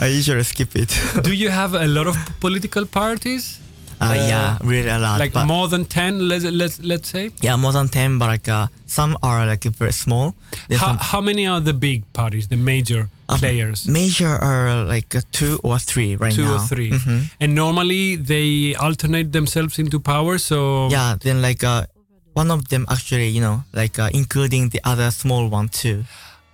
[0.00, 0.90] I usually skip it.
[1.22, 3.60] Do you have a lot of political parties?
[4.02, 5.18] Uh, yeah, really a lot.
[5.24, 8.66] like more than 10 let's let's, let's say Yeah, more than ten, but like uh,
[8.86, 10.34] some are like very small.
[10.68, 15.10] There's how, how many are the big parties the major Um, players major are like
[15.16, 16.54] uh, two or three right two now.
[16.56, 17.20] or 3 Mhm.
[17.40, 21.86] and normally they alternate themselves into power so Yeah, then like uh,
[22.34, 25.98] one of them actually, you know, like uh, including the other small one too.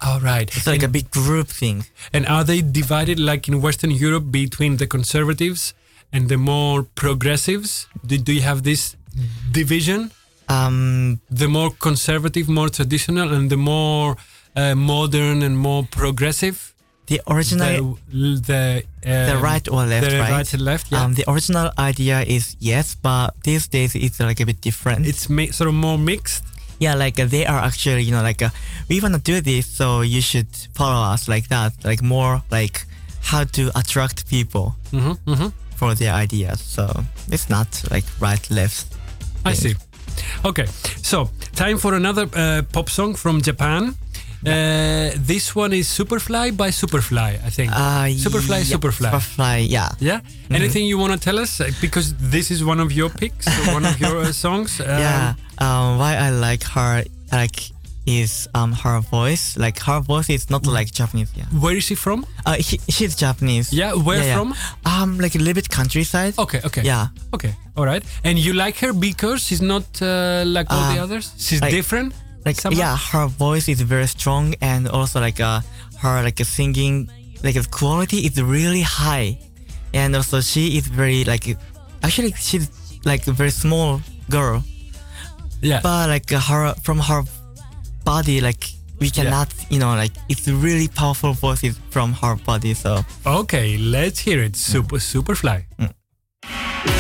[0.09, 1.76] all right It's like a big group thing.
[2.14, 5.62] and are they divided like in western europe between the conservatives
[6.12, 8.96] and the more progressives do, do you have this
[9.52, 10.11] division?
[10.48, 14.16] Um, the more conservative more traditional and the more
[14.56, 16.74] uh, modern and more progressive?
[17.06, 20.30] The original, the the, the um, right or left, the right?
[20.30, 21.04] right and left yeah.
[21.04, 25.06] Um, the original idea is yes, but these days it's like a bit different.
[25.06, 25.24] it's
[25.56, 26.44] sort of more mixed?
[26.78, 28.50] Yeah, like uh, they are actually, you know, like uh,
[28.90, 32.84] we want to do this, so you should follow us like that, like more like
[33.22, 34.76] how to attract people.
[34.90, 35.48] Hmm hmm
[35.79, 36.61] for their ideas.
[36.61, 36.85] So
[37.31, 38.87] it's not like right, left.
[39.45, 39.74] I see.
[40.45, 40.66] Okay,
[41.03, 43.95] so time for another uh, pop song from Japan.
[44.47, 47.72] Uh, this one is Superfly by Superfly, I think.
[47.72, 49.11] Uh, Superfly, yeah, Superfly.
[49.11, 49.89] Superfly, yeah.
[49.99, 50.20] Yeah.
[50.51, 51.61] Anything you want to tell us?
[51.61, 54.81] Uh, Because this is one of your picks, one of your uh, songs.
[54.81, 55.35] Um, yeah.
[55.59, 57.03] Um, why I like her,
[57.33, 57.59] like,
[58.20, 59.44] is um her voice.
[59.64, 61.30] Like her voice is not like Japanese.
[61.40, 61.44] Yeah.
[61.64, 62.18] Where is she from?
[62.46, 63.66] Uh, he, she's Japanese.
[63.80, 64.36] Yeah, where yeah.
[64.36, 64.48] from?
[64.92, 66.32] Um, like a little bit countryside.
[66.38, 66.82] Okay, okay.
[66.82, 67.09] Yeah.
[67.36, 68.02] Okay, all right.
[68.24, 71.26] And you like her because she's not uh, like all the Uh, others?
[71.36, 72.12] She's like- different?
[72.46, 72.78] like somehow?
[72.84, 75.61] yeah her voice is very strong and also like uh
[76.02, 76.94] her like singing
[77.44, 79.36] like the quality is really high
[79.92, 81.44] and also she is very like
[82.06, 82.66] actually she's
[83.04, 84.00] like a very small
[84.30, 84.62] girl
[85.61, 85.80] Yeah.
[85.82, 87.20] but like her from her
[88.09, 88.64] body like
[89.00, 94.18] we cannot you know like it's really powerful voices from her body so Okay, let's
[94.26, 94.56] hear it.
[94.56, 95.59] Super, Superfly.
[95.78, 96.97] Mm.「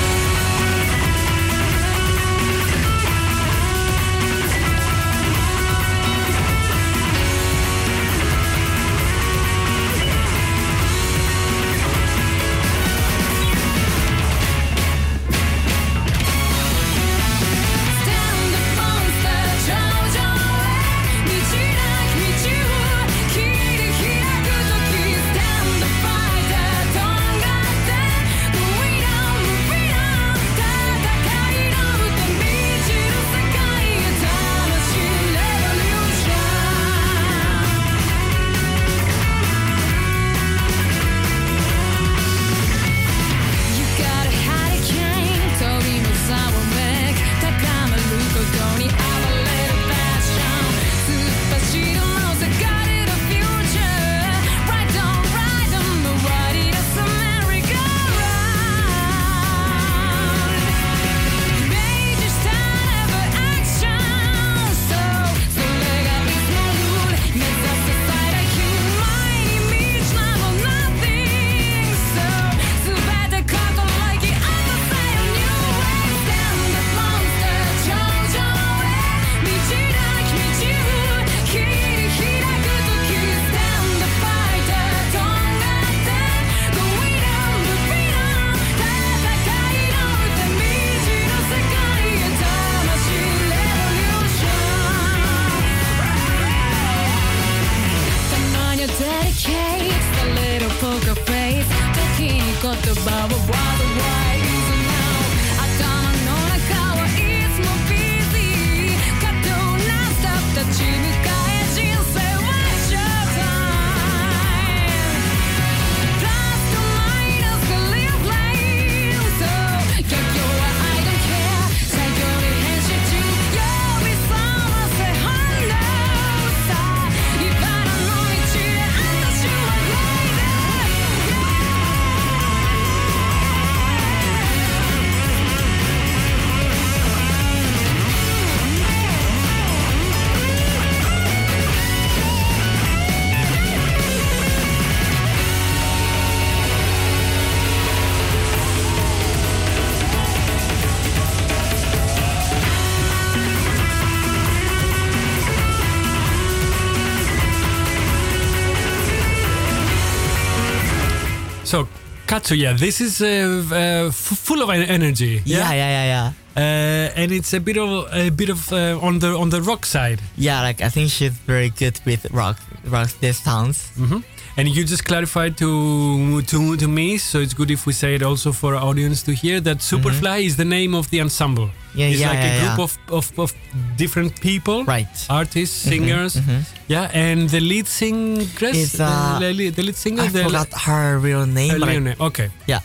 [162.28, 165.40] Katsuya, this is uh, uh, full of energy.
[165.46, 166.32] Yeah, yeah, yeah, yeah.
[166.54, 169.86] Uh, and it's a bit of a bit of uh, on the on the rock
[169.86, 170.20] side.
[170.36, 173.88] Yeah, like I think she's very good with rock, rock this sounds.
[173.96, 174.18] hmm
[174.58, 178.22] And you just clarified to to to me, so it's good if we say it
[178.22, 181.66] also for our audience to hear that Superfly is the name of the ensemble.
[181.68, 181.98] Mm-hmm.
[182.00, 183.50] Yeah, it's yeah, like yeah, a group of, of, of
[183.96, 185.06] different people, Right.
[185.30, 186.60] Artists, Mhm, singers, mhm.
[186.88, 188.42] yeah, and the lead singer,
[188.74, 191.70] Is, uh, the, lead- the lead singer, I forgot her real name.
[191.70, 192.16] her real name.
[192.20, 192.80] Okay, Yeah.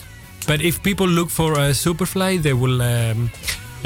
[0.45, 3.30] But if people look for uh, Superfly, they will um,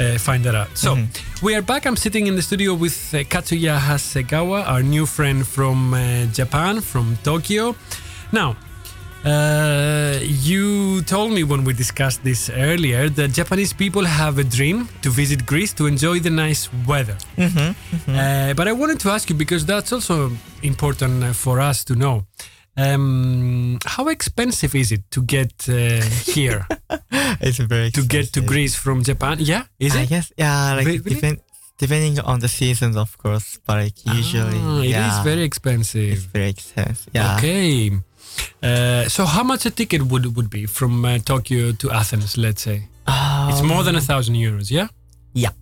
[0.00, 0.68] uh, find that out.
[0.74, 1.46] So Mm-hmm.
[1.46, 1.86] we are back.
[1.86, 5.98] I'm sitting in the studio with uh, Katsuya Hasegawa, our new friend from uh,
[6.32, 7.74] Japan, from Tokyo.
[8.32, 8.56] Now,
[9.24, 14.88] uh, you told me when we discussed this earlier that Japanese people have a dream
[15.02, 17.16] to visit Greece to enjoy the nice weather.
[17.36, 17.74] Mhm,
[18.08, 20.30] Uh, but I wanted to ask you because that's also
[20.62, 22.24] important uh, for us to know.
[22.78, 26.00] Um, how expensive is it to get uh,
[26.32, 26.66] here?
[27.40, 29.36] It's very to get to Greece from Japan?
[29.40, 30.08] Yeah, is I it?
[30.08, 30.98] guess yeah, like Really?
[31.14, 31.38] depend,
[31.78, 33.58] depending on the seasons, of course.
[33.66, 36.12] But like usually, Ah, it is yeah, very expensive.
[36.12, 37.08] It's very expensive.
[37.14, 37.36] Yeah.
[37.36, 37.90] Okay.
[38.62, 42.36] Uh, so how much a ticket would would be from uh, Tokyo to Athens?
[42.36, 42.86] Let's say
[43.50, 44.70] it's more than a thousand euros.
[44.70, 44.82] Yeah.
[44.88, 44.90] Um,
[45.34, 45.52] Yeah.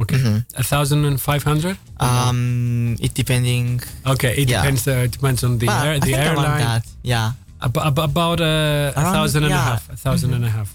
[0.00, 0.16] Okay.
[0.18, 0.44] Mhm.
[0.56, 1.76] A thousand and five hundred.
[2.00, 3.80] Um, it depending.
[4.06, 4.60] Okay, it Yeah.
[4.62, 4.86] depends.
[4.86, 6.60] Uh, it depends on the air, the airline.
[6.60, 6.84] that.
[7.02, 7.32] Yeah.
[7.62, 9.88] Ab- ab- about uh, a Around- thousand and a half.
[9.88, 10.68] A 1000 and a half.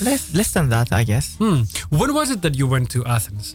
[0.00, 1.36] Less less than that, I guess.
[1.38, 1.62] Hmm.
[1.90, 3.54] When was it that you went to Athens?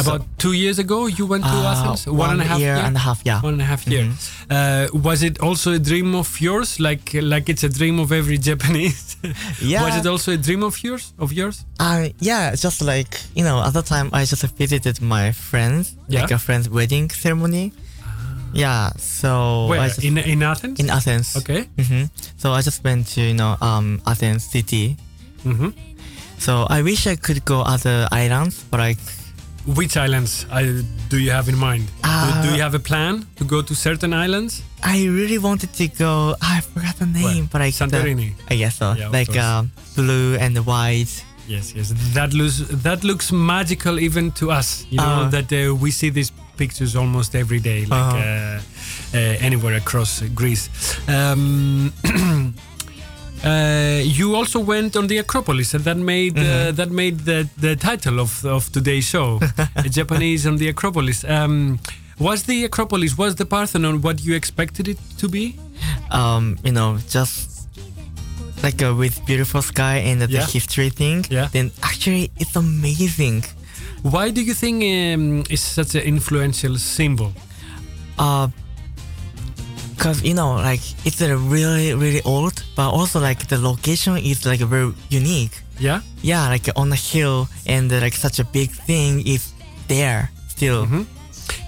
[0.00, 2.06] About two years ago, you went to Uh, Athens.
[2.06, 3.40] one and a half year and a half, yeah.
[3.40, 4.04] One and a half year.
[4.04, 4.14] Mhm.
[4.50, 8.38] Uh, was it also a dream of yours, like like it's a dream of every
[8.48, 9.16] Japanese?
[9.60, 9.82] Yeah.
[9.84, 11.12] Was it also a dream of yours?
[11.18, 11.64] Of yours?
[11.80, 16.22] Uh, yeah, just like you know, at the time I just visited my friends, Yeah.
[16.22, 17.72] like a friend's wedding ceremony.
[18.54, 19.88] Yeah, so Where?
[19.88, 20.80] Just, in in Athens?
[20.80, 21.36] in Athens.
[21.36, 21.68] Okay.
[21.76, 22.04] hmm
[22.40, 24.96] So I just went to you know um Athens city.
[25.44, 25.70] hmm
[26.38, 28.98] So I wish I could go other islands, but like
[29.76, 31.86] Which islands uh, do you have in mind?
[31.86, 34.62] do, Uh, do you have a plan to go to certain islands?
[34.82, 36.34] I really wanted to go.
[36.40, 37.48] I forgot the name, Where?
[37.52, 38.32] but like the- Santorini.
[38.50, 38.94] I guess so.
[38.94, 41.24] Yeah, like um, blue and white.
[41.46, 41.92] Yes, yes.
[42.14, 44.86] That looks that looks magical even to us.
[44.90, 45.30] You know Uh.
[45.30, 48.16] that uh, we see these pictures almost every day, like Uh-huh.
[48.16, 48.60] uh,
[49.14, 50.68] uh, anywhere across uh, Greece.
[51.08, 51.92] Um,
[53.44, 56.76] uh, you also went on the Acropolis, and that made uh, Mhm.
[56.76, 59.40] that made the the title of of today's show,
[59.98, 61.24] Japanese on the Acropolis.
[61.24, 61.78] Um,
[62.18, 65.54] was the Acropolis was the Parthenon what you expected it to be?
[66.10, 67.68] Um, you know, just
[68.62, 70.46] like uh, with beautiful sky and the Yeah.
[70.46, 71.24] history thing.
[71.30, 71.48] Yeah.
[71.52, 73.44] Then actually, it's amazing.
[74.02, 77.32] Why do you think um, it's such an influential symbol?
[78.18, 78.48] Uh,
[79.98, 84.46] cause you know, like it's a really really old, but also like the location is
[84.46, 85.62] like very unique.
[85.80, 86.00] Yeah.
[86.22, 89.52] Yeah, like on a hill, and uh, like such a big thing is
[89.88, 90.86] there still.
[90.86, 91.02] Mm-hmm.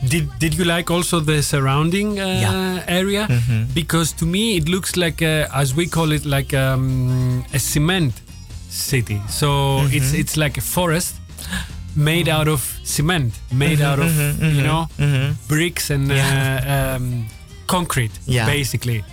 [0.08, 2.84] Did Did you like also the surrounding uh, Yeah.
[2.88, 3.26] area?
[3.28, 3.72] Mhm.
[3.74, 8.14] Because to me it looks like, a, as we call it, like um, a cement
[8.68, 9.20] city.
[9.28, 10.20] So it's Mhm.
[10.20, 11.14] it's like a forest
[11.96, 15.34] made out of cement, made out of Mhm, mhm, you know mhm.
[15.48, 16.20] bricks and Yeah.
[16.20, 17.26] uh, um,
[17.70, 18.46] concrete, Yeah.
[18.46, 19.04] basically.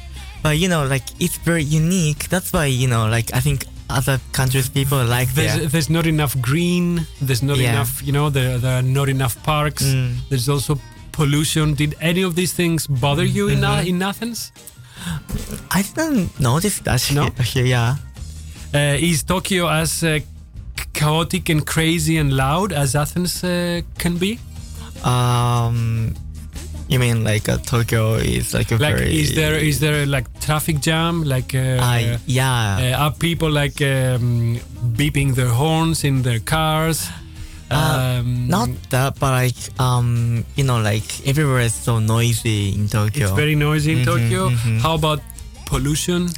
[0.43, 2.21] But you know, like it's very unique.
[2.29, 5.69] That's why you know, like I think other countries people like There's, there.
[5.73, 7.07] there's not enough green.
[7.21, 7.71] There's not Yeah.
[7.73, 8.29] enough, you know.
[8.29, 9.83] There, there are not enough parks.
[9.83, 10.15] Mm.
[10.29, 10.79] There's also
[11.11, 11.73] pollution.
[11.75, 13.77] Did any of these things bother you in Mhm.
[13.77, 14.51] uh, in Athens?
[15.71, 17.29] I didn't notice that No?
[17.53, 17.65] here.
[17.75, 17.95] Yeah.
[18.73, 20.19] Uh, is Tokyo as uh,
[20.93, 24.39] chaotic and crazy and loud as Athens uh, can be?
[25.03, 26.13] Um,
[26.87, 30.25] You mean like uh, Tokyo is like a Like, very is there is there like
[30.39, 31.23] traffic jam?
[31.23, 32.95] Like, uh, I yeah.
[32.97, 34.55] uh, are people like um,
[34.95, 37.03] beeping their horns in their cars?
[37.69, 42.87] Uh, Um, Not that, but like um, you know, like everywhere is so noisy in
[42.87, 43.27] Tokyo.
[43.27, 44.41] It's very noisy in Mhm, Tokyo.
[44.55, 44.79] mhm.
[44.79, 45.19] How about
[45.67, 46.31] pollution?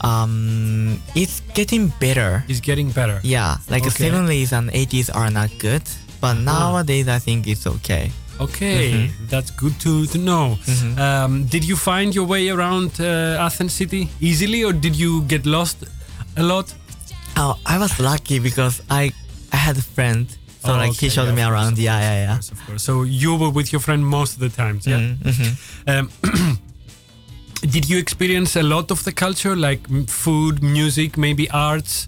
[0.00, 2.42] um, it's getting better.
[2.48, 3.20] It's getting better.
[3.22, 4.08] Yeah, like the Okay.
[4.08, 5.82] 70s and 80s are not good,
[6.20, 8.10] but nowadays I think it's okay.
[8.40, 9.28] Okay, Mhm.
[9.28, 10.58] that's good to, to know.
[10.66, 10.98] Mhm.
[10.98, 15.44] Um, did you find your way around uh, Athens city easily, or did you get
[15.44, 15.76] lost
[16.36, 16.72] a lot?
[17.36, 19.12] Oh, I was lucky because I
[19.52, 20.26] I had a friend,
[20.64, 21.78] so Oh, like okay, he showed yeah, me of around.
[21.78, 22.38] Yeah, yeah, yeah.
[22.38, 22.82] Of course.
[22.82, 25.00] So you were with your friend most of the times, yeah.
[25.00, 25.50] Mhm, mhm.
[25.92, 26.04] Um,
[27.74, 32.06] did you experience a lot of the culture, like food, music, maybe arts?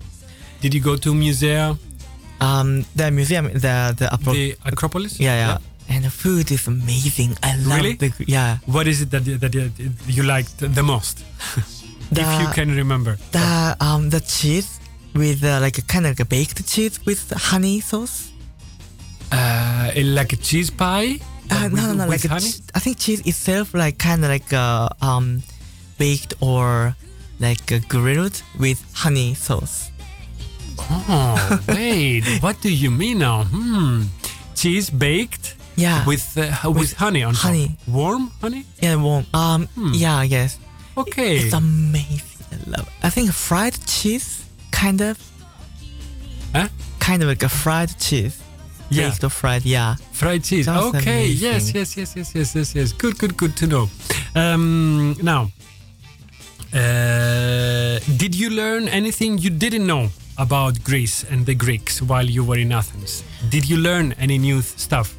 [0.63, 1.77] Did you go to musea,
[2.41, 5.19] Um, the museum, the the, the Acropolis?
[5.21, 5.59] yeah, yeah,
[5.89, 7.37] and the food is amazing.
[7.43, 7.95] I love Really?
[7.95, 8.59] the yeah.
[8.67, 9.55] What is it that you- that
[10.07, 11.25] you, liked the most,
[12.11, 13.19] if you can remember?
[13.33, 14.81] The um the cheese
[15.15, 18.31] with uh, like a kind of like a baked cheese with honey sauce.
[19.31, 21.19] Uh, like a cheese pie?
[21.51, 22.07] Uh, with, no, no, no.
[22.09, 22.51] Like honey?
[22.51, 25.43] ch- I think cheese itself, like kind of like uh, um
[25.99, 26.95] baked or
[27.41, 29.91] like uh, grilled with honey sauce.
[30.79, 32.25] Oh, wait.
[32.41, 33.45] what do you mean now?
[33.45, 34.05] Hmm.
[34.55, 36.05] Cheese baked Yeah.
[36.07, 37.69] with uh, with, honey on honey.
[37.69, 37.95] top.
[37.95, 38.65] Warm honey?
[38.83, 39.25] yeah, warm.
[39.35, 39.93] um, Hmm.
[39.95, 40.59] yeah, I guess.
[40.97, 41.37] Okay.
[41.39, 42.47] It's amazing.
[42.53, 42.87] I love.
[42.89, 43.07] It.
[43.07, 45.17] I think fried cheese, kind of,
[46.55, 46.69] Huh?
[46.99, 48.39] kind of like a fried cheese.
[48.91, 49.09] Yeah.
[49.09, 49.97] Baked or fried, yeah.
[50.13, 50.69] Fried cheese.
[50.69, 50.99] Okay.
[50.99, 51.49] amazing.
[51.49, 52.93] Yes, yes, yes, yes, yes, yes, yes.
[52.93, 53.89] Good, good, good to know.
[54.35, 55.51] Um, now,
[56.75, 62.45] uh, did you learn anything you didn't know about Greece and the Greeks while you
[62.45, 63.23] were in Athens?
[63.49, 65.15] Did you learn any new stuff?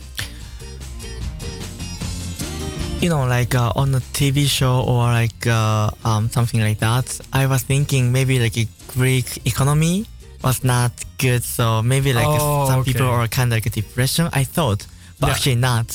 [3.04, 7.20] You know, like uh, on a TV show or like uh, um something like that.
[7.34, 10.06] I was thinking maybe like a Greek economy
[10.42, 12.94] was not good, so maybe like Oh, some okay.
[12.94, 14.30] people are kind of like a depression.
[14.32, 14.88] I thought,
[15.20, 15.34] but Yeah.
[15.34, 15.88] actually not.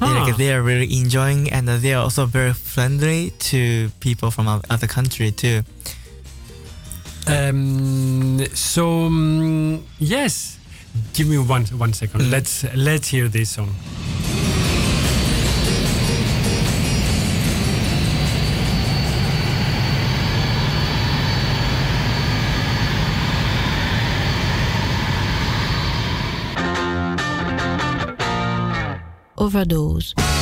[0.00, 0.24] They, Huh.
[0.24, 4.86] like, they are really enjoying and they are also very friendly to people from other
[4.86, 5.62] country too.
[7.26, 10.56] Um, so um, yes,
[11.12, 12.20] give me one one second.
[12.22, 12.30] Mm.
[12.30, 13.74] Let's let's hear this song.
[29.48, 30.37] Overdose.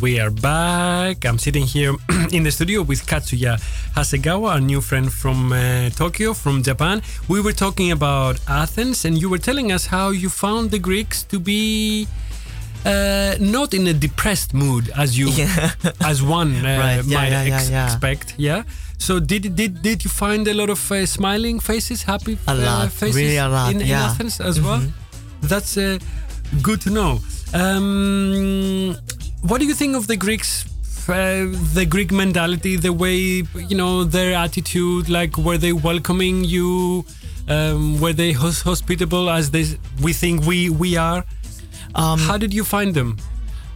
[0.00, 1.24] We are back.
[1.24, 1.94] I'm sitting here
[2.32, 3.58] in the studio with Katsuya
[3.96, 7.02] Hasegawa, our new friend from uh, Tokyo, from Japan.
[7.28, 11.24] We were talking about Athens, and you were telling us how you found the Greeks
[11.24, 12.06] to be
[12.86, 15.70] uh, not in a depressed mood as you Yeah.
[16.04, 18.34] as one uh, Right, yeah, might yeah, ex- expect.
[18.38, 18.62] Yeah.
[18.98, 22.54] So did did did you find a lot of uh, smiling faces, happy A uh,
[22.54, 23.90] lot, faces really a lot, in, in.
[23.90, 24.80] Athens as well?
[24.80, 24.92] Mhm.
[25.42, 25.98] That's uh,
[26.62, 27.20] good to know.
[27.54, 28.96] Um,
[29.42, 30.64] what do you think of the Greeks?
[31.08, 37.04] Uh, the Greek mentality, the way you know their attitude, like were they welcoming you?
[37.48, 39.64] Um, were they hos- hospitable as they
[40.02, 41.24] we think we we are?
[41.94, 43.16] Um, How did you find them?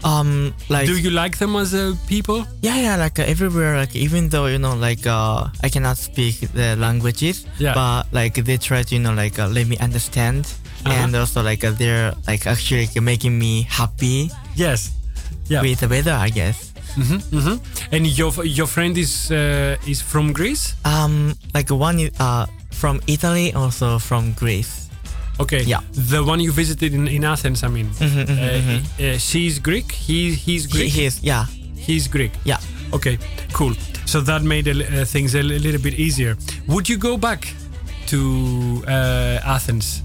[0.04, 2.44] um, like Do you like them as a people?
[2.60, 6.40] Yeah, yeah, like uh, everywhere, like even though you know, like uh, I cannot speak
[6.52, 7.72] the languages, Yeah.
[7.72, 10.44] but like they try to you know like uh, let me understand,
[10.84, 10.92] Uh-huh.
[10.92, 14.90] and also like uh, they're like actually like, making me happy Yes.
[15.48, 15.62] Yeah.
[15.62, 16.72] with the weather, I guess.
[16.94, 17.56] hmm hmm
[17.92, 20.74] And your your friend is uh, is from Greece.
[20.84, 24.88] Um, like one is uh from Italy, also from Greece.
[25.40, 25.62] Okay.
[25.64, 25.80] Yeah.
[26.10, 27.88] The one you visited in, in Athens, I mean.
[28.00, 28.80] Mhm, mhm, Uh, mhm.
[29.00, 29.92] uh, she's Greek.
[29.92, 30.92] He he's Greek.
[30.92, 32.32] he is, yeah, He's Greek.
[32.44, 32.58] yeah.
[32.92, 33.18] Okay.
[33.52, 33.74] Cool.
[34.04, 36.36] So that made uh, things a li- little bit easier.
[36.66, 37.48] Would you go back
[38.06, 40.02] to uh, Athens?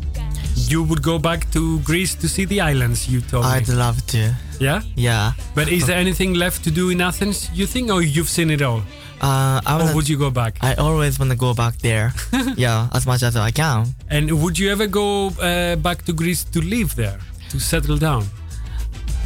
[0.57, 3.07] You would go back to Greece to see the islands.
[3.07, 3.51] You told me.
[3.51, 4.33] I'd love to.
[4.59, 4.81] Yeah.
[4.95, 5.33] Yeah.
[5.55, 7.49] But is there anything left to do in Athens?
[7.53, 8.81] You think, or you've seen it all,
[9.21, 10.57] Uh, I or wanna, would you go back?
[10.61, 12.13] I always want to go back there.
[12.57, 13.93] yeah, as much as I can.
[14.09, 17.19] And would you ever go uh, back to Greece to live there?
[17.49, 18.25] to settle down?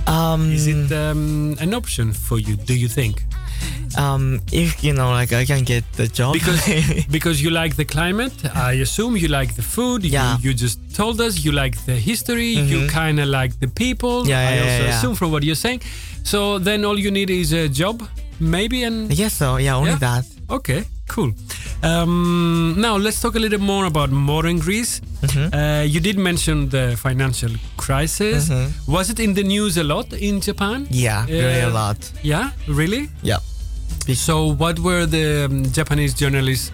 [0.05, 2.55] Um, Is it um, an option for you?
[2.55, 3.23] Do you think?
[3.97, 6.61] Um, if you know, like I can get the job Because
[7.17, 10.03] because you like the climate, I assume you like the food.
[10.05, 10.37] Yeah.
[10.37, 12.51] You, you just told us you like the history.
[12.71, 14.27] You kind of like the people.
[14.27, 15.81] Yeah, I yeah, also yeah, assume from what you're saying.
[16.23, 18.01] So then all you need is a job,
[18.39, 19.57] maybe, and guess so.
[19.57, 19.99] Yeah, only Yeah.
[19.99, 20.25] that.
[20.49, 21.31] Okay, cool.
[21.83, 25.01] Um, now let's talk a little more about modern Greece.
[25.21, 25.53] Mm-hmm.
[25.53, 28.49] Uh, you did mention the financial crisis.
[28.49, 28.69] Mhm.
[28.87, 30.87] Was it in the news a lot in Japan?
[30.91, 31.97] Yeah, very a Uh, lot.
[32.23, 33.09] Yeah, really?
[33.23, 33.39] Yeah.
[34.13, 36.71] So, what were the um, Japanese journalists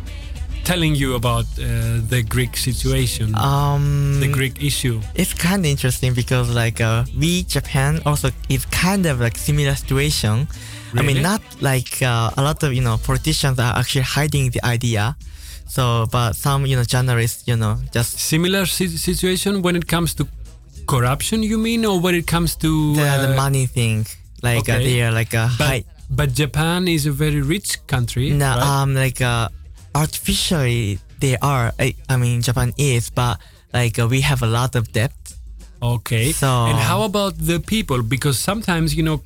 [0.64, 1.64] telling you about uh,
[2.10, 5.00] the Greek situation, Um, the Greek issue?
[5.16, 9.76] it's kind of interesting because like uh, we Japan also is kind of like similar
[9.76, 10.48] situation.
[10.96, 14.64] I mean, not like uh, a lot of you know politicians are actually hiding the
[14.66, 15.16] idea.
[15.68, 20.14] So, but some you know journalists, you know, just Similar si- situation when it comes
[20.16, 20.26] to
[20.88, 24.08] corruption, you mean, or when it comes to the, uh, the money thing,
[24.42, 24.84] like uh, okay.
[24.86, 25.84] they are like a But, high.
[26.10, 28.30] But Japan is a very rich country.
[28.32, 28.82] No, right?
[28.82, 29.50] um, like uh,
[29.96, 31.72] artificially they are.
[31.80, 33.40] I, I mean, Japan is, but
[33.74, 35.14] like uh, we have a lot of debt.
[35.82, 36.32] Okay.
[36.32, 38.02] So- and how about the people?
[38.04, 39.22] Because sometimes, you know,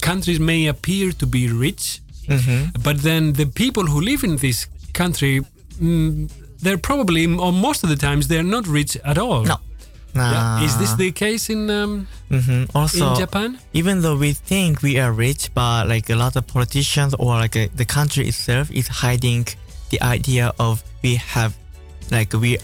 [0.00, 2.82] countries may appear to be rich, Mm-hmm.
[2.84, 5.40] but then the people who live in this country,
[5.80, 9.44] mm, they're probably, or most of the times, they're not rich at all.
[9.44, 9.56] No.
[10.14, 10.64] Yeah.
[10.64, 13.58] Is this the case in um, hmm Also, in Japan?
[13.72, 17.56] even though we think we are rich, but like a lot of politicians or like
[17.56, 19.46] uh, the country itself is hiding
[19.90, 21.54] the idea of we have,
[22.10, 22.58] like we,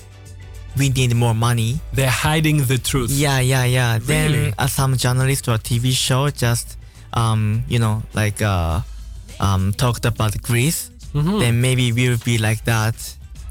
[0.77, 1.81] we need more money.
[1.93, 3.11] They're hiding the truth.
[3.11, 3.99] Yeah, yeah, yeah.
[4.07, 4.51] Really?
[4.51, 6.77] Then uh, some journalist or TV show just,
[7.13, 8.81] um, you know, like uh,
[9.39, 10.91] um, talked about Greece.
[11.15, 11.39] Mhm.
[11.41, 12.97] Then maybe we will be like that.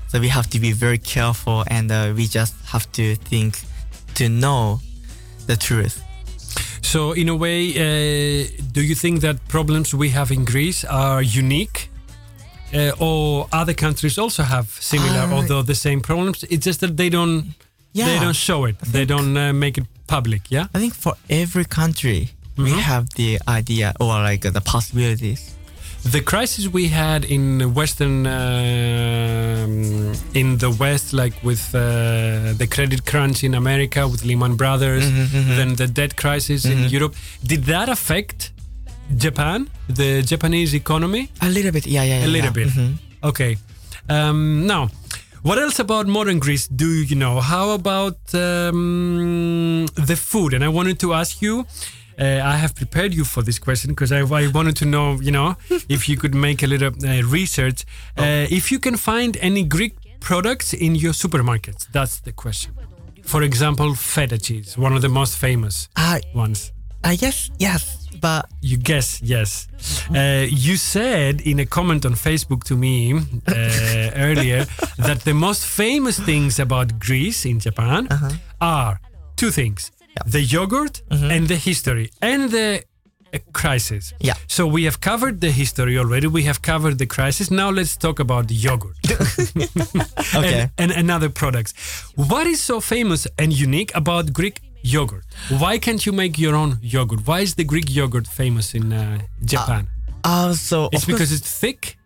[0.09, 3.61] So we have to be very careful, and uh, we just have to think
[4.15, 4.79] to know
[5.47, 6.01] the truth.
[6.81, 11.21] So, in a way, uh, do you think that problems we have in Greece are
[11.21, 11.89] unique?
[12.73, 16.43] Uh, or other countries also have similar, Uh, although the same problems.
[16.49, 17.53] It's just that they don't,
[17.93, 18.75] they don't show it.
[18.91, 20.41] They don't uh, make it public.
[20.49, 20.65] Yeah.
[20.73, 22.79] I think for every country, we Mhm.
[22.81, 25.39] have the idea or like the possibilities.
[26.05, 31.79] The crisis we had in Western, um, in the West, like with uh,
[32.57, 36.91] the credit crunch in America with Lehman Brothers, Mhm, then the debt crisis in Mhm.
[36.91, 37.15] Europe,
[37.51, 38.51] did that affect
[39.15, 41.29] Japan, the Japanese economy?
[41.41, 42.25] A little bit, yeah, yeah, yeah.
[42.25, 42.65] A little yeah.
[42.65, 42.67] bit.
[42.73, 42.91] Mhm.
[43.23, 43.57] Okay.
[44.09, 44.89] Um, now,
[45.41, 47.39] what else about modern Greece do you know?
[47.39, 50.53] How about um, the food?
[50.53, 51.65] And I wanted to ask you.
[52.19, 55.31] Uh, I have prepared you for this question because I, I wanted to know, you
[55.31, 55.55] know,
[55.89, 57.85] if you could make a little uh, research.
[58.17, 62.73] Uh, if you can find any Greek products in your supermarkets, that's the question.
[63.23, 65.89] For example, feta cheese, one of the most famous
[66.33, 66.71] ones.
[67.03, 69.67] I guess yes, but You guess, yes.
[70.09, 73.21] Uh, you said in a comment on Facebook to me uh,
[74.15, 74.65] earlier
[74.97, 78.07] that the most famous things about Greece in Japan
[78.61, 78.99] are
[79.35, 79.91] two things
[80.25, 82.83] the yogurt and the history and the
[83.33, 84.13] uh, crisis.
[84.19, 84.33] Yeah.
[84.47, 87.49] So we have covered the history already, we have covered the crisis.
[87.49, 88.95] Now let's talk about the yogurt
[90.35, 90.61] okay.
[90.61, 91.73] and, and, and other products.
[92.15, 95.25] What is so famous and unique about Greek yogurt?
[95.49, 97.25] Why can't you make your own yogurt?
[97.25, 99.87] Why is the Greek yogurt famous in uh, Japan?
[100.23, 101.97] Uh, so it's because it's thick.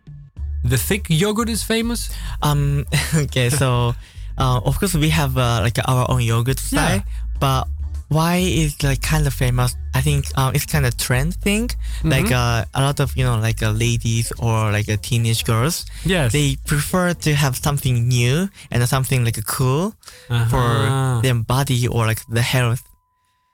[0.63, 2.09] The thick yogurt is famous.
[2.41, 2.85] um
[3.15, 3.93] okay so
[4.37, 7.01] uh, of course we have uh, like our own yogurt style,
[7.39, 7.67] but
[8.09, 9.75] why is like kind of famous?
[9.93, 11.69] I think um, it's kind of trend thing.
[12.03, 15.85] Like uh, a lot of you know like uh, ladies or like uh, teenage girls,
[16.05, 16.31] Yes.
[16.31, 19.93] they prefer to have something new and something like a cool
[20.29, 20.45] Uh-huh.
[20.51, 22.83] for their body or like the health.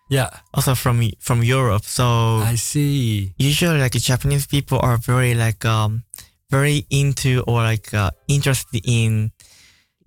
[0.10, 2.06] yeah, Also from from Europe, so
[2.45, 3.34] I see.
[3.38, 6.04] usually like Japanese people are very like um
[6.51, 9.32] very into or like uh, interested in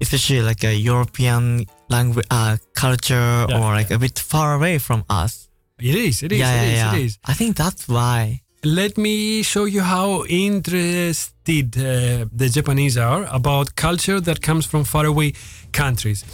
[0.01, 5.05] especially like a European language uh, culture Yeah, or like a bit far away from
[5.09, 5.49] us.
[5.79, 6.23] It is.
[6.23, 6.39] It is.
[6.39, 6.79] yeah, it is.
[6.79, 7.05] yeah, It yeah.
[7.07, 7.19] is.
[7.25, 8.41] I think that's why.
[8.65, 14.85] Let me show you how interested uh, the Japanese are about culture that comes from
[14.85, 15.33] faraway
[15.73, 16.25] countries.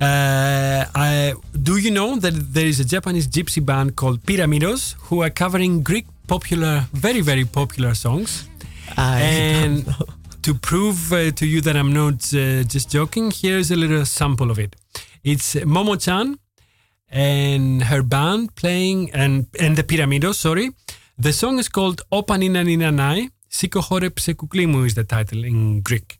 [0.00, 5.22] Uh, I, do you know that there is a Japanese gypsy band called Pyramidos who
[5.22, 8.48] are covering Greek popular, very, very popular songs?
[8.96, 9.86] I and
[10.42, 14.50] to prove uh, to you that I'm not uh, just joking, here's a little sample
[14.50, 14.76] of it.
[15.24, 16.38] It's Momo Chan
[17.10, 20.70] and her band playing, and, and the Pyramidos, sorry.
[21.18, 23.28] The song is called Opa Nina Nina Nai.
[23.50, 26.17] Sikohore Psekuklimu is the title in Greek.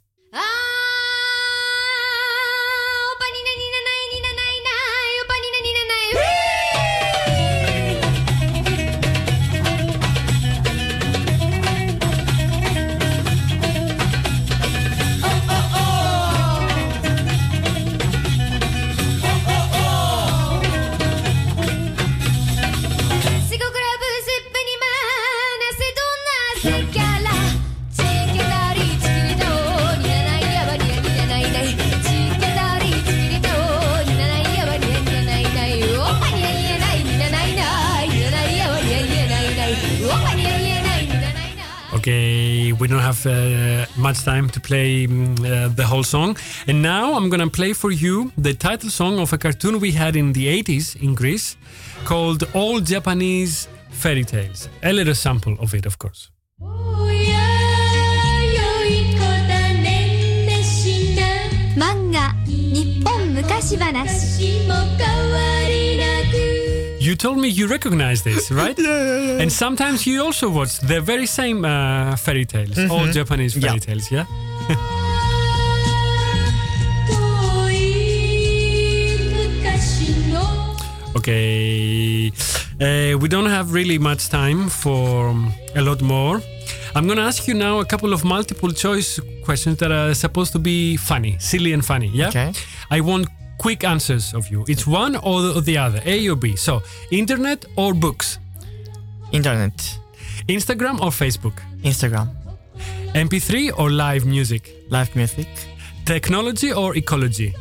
[44.07, 46.37] much time to play mm, uh, the whole song.
[46.67, 50.15] And now I'm gonna play for you the title song of a cartoon we had
[50.15, 51.57] in the 80s in Greece
[52.05, 54.69] called All Japanese Fairy Tales.
[54.83, 56.29] A little sample of it, of course.
[61.75, 64.05] 漫画日本昔話
[67.08, 68.78] you told me you recognize this, right?
[68.78, 69.40] yeah, yeah, yeah.
[69.42, 73.14] And sometimes you also watch the very same uh, fairy tales, all Mhm.
[73.14, 73.86] Japanese fairy Yeah.
[73.88, 74.26] tales, yeah?
[81.16, 82.30] Okay.
[82.80, 86.40] Uh, we don't have really much time for um, a lot more.
[86.94, 90.52] I'm going to ask you now a couple of multiple choice questions that are supposed
[90.52, 92.28] to be funny, silly and funny, yeah?
[92.28, 92.52] Okay.
[92.90, 93.28] I want
[93.58, 94.64] quick answers of you.
[94.68, 96.56] It's one or the, other, A or B.
[96.56, 98.38] So, internet or books?
[99.32, 99.98] Internet.
[100.48, 101.60] Instagram or Facebook?
[101.82, 102.28] Instagram.
[103.14, 104.74] MP3 or live music?
[104.90, 105.48] Live music.
[106.06, 107.54] Technology or ecology?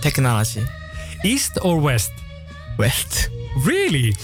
[0.00, 0.62] Technology.
[1.24, 2.12] East or west?
[2.78, 3.28] West.
[3.64, 4.14] Really?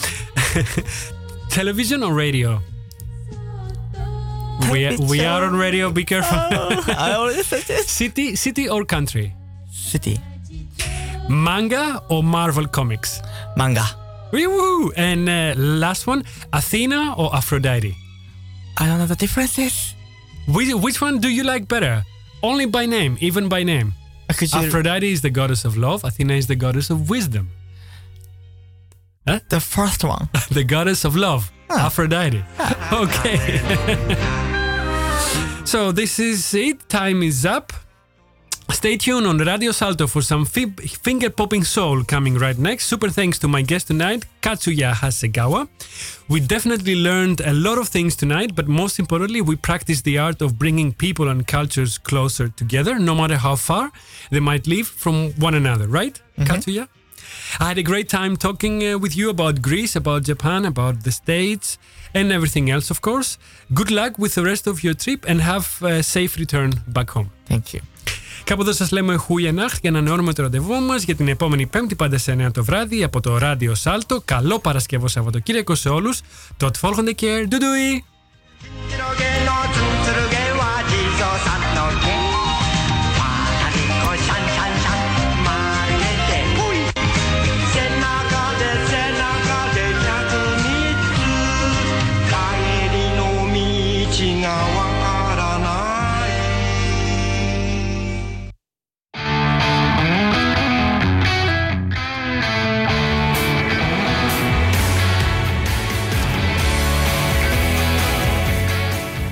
[1.50, 2.60] Television or radio?
[4.70, 5.90] We are, we are on radio.
[5.90, 6.38] Be careful.
[6.38, 7.90] Oh, I already said this.
[7.90, 9.34] City, city or country?
[9.70, 10.20] City.
[11.30, 13.22] Manga or Marvel comics?
[13.56, 13.86] Manga.
[14.32, 14.90] Woo!
[14.96, 17.94] And uh, last one, Athena or Aphrodite?
[18.76, 19.94] I don't know the differences.
[20.48, 22.02] Which, which one do you like better?
[22.42, 23.92] Only by name, even by name.
[24.28, 26.02] Aphrodite is the goddess of love.
[26.04, 27.50] Athena is the goddess of wisdom.
[29.26, 29.40] Huh?
[29.48, 30.28] The first one.
[30.50, 32.44] the goddess of love, Aphrodite.
[32.92, 33.60] Okay.
[35.64, 36.88] so this is it.
[36.88, 37.72] Time is up.
[38.72, 40.70] Stay tuned on Radio Salto for some fi-
[41.04, 42.86] finger popping soul coming right next.
[42.86, 45.68] Super thanks to my guest tonight, Katsuya Hasegawa.
[46.28, 50.40] We definitely learned a lot of things tonight, but most importantly, we practiced the art
[50.40, 53.90] of bringing people and cultures closer together, no matter how far
[54.30, 56.88] they might live from one another, right, Katsuya?
[57.58, 61.12] I had a great time talking uh, with you about Greece, about Japan, about the
[61.12, 61.76] States,
[62.14, 63.36] and everything else, of course.
[63.74, 67.30] Good luck with the rest of your trip and have a safe return back home.
[67.46, 67.80] Thank you.
[68.44, 71.66] Κάπου εδώ σας λέμε Χούια Νάχτ για να ανανεώνουμε το ραντεβού μας για την επόμενη
[71.66, 74.22] Πέμπτη πάντα σε 9 το βράδυ από το Ράδιο Σάλτο.
[74.24, 76.20] Καλό Παρασκευό Σαββατοκύριακο σε όλους.
[76.60, 77.42] Tot volgende keer.
[77.48, 77.94] Doei doei!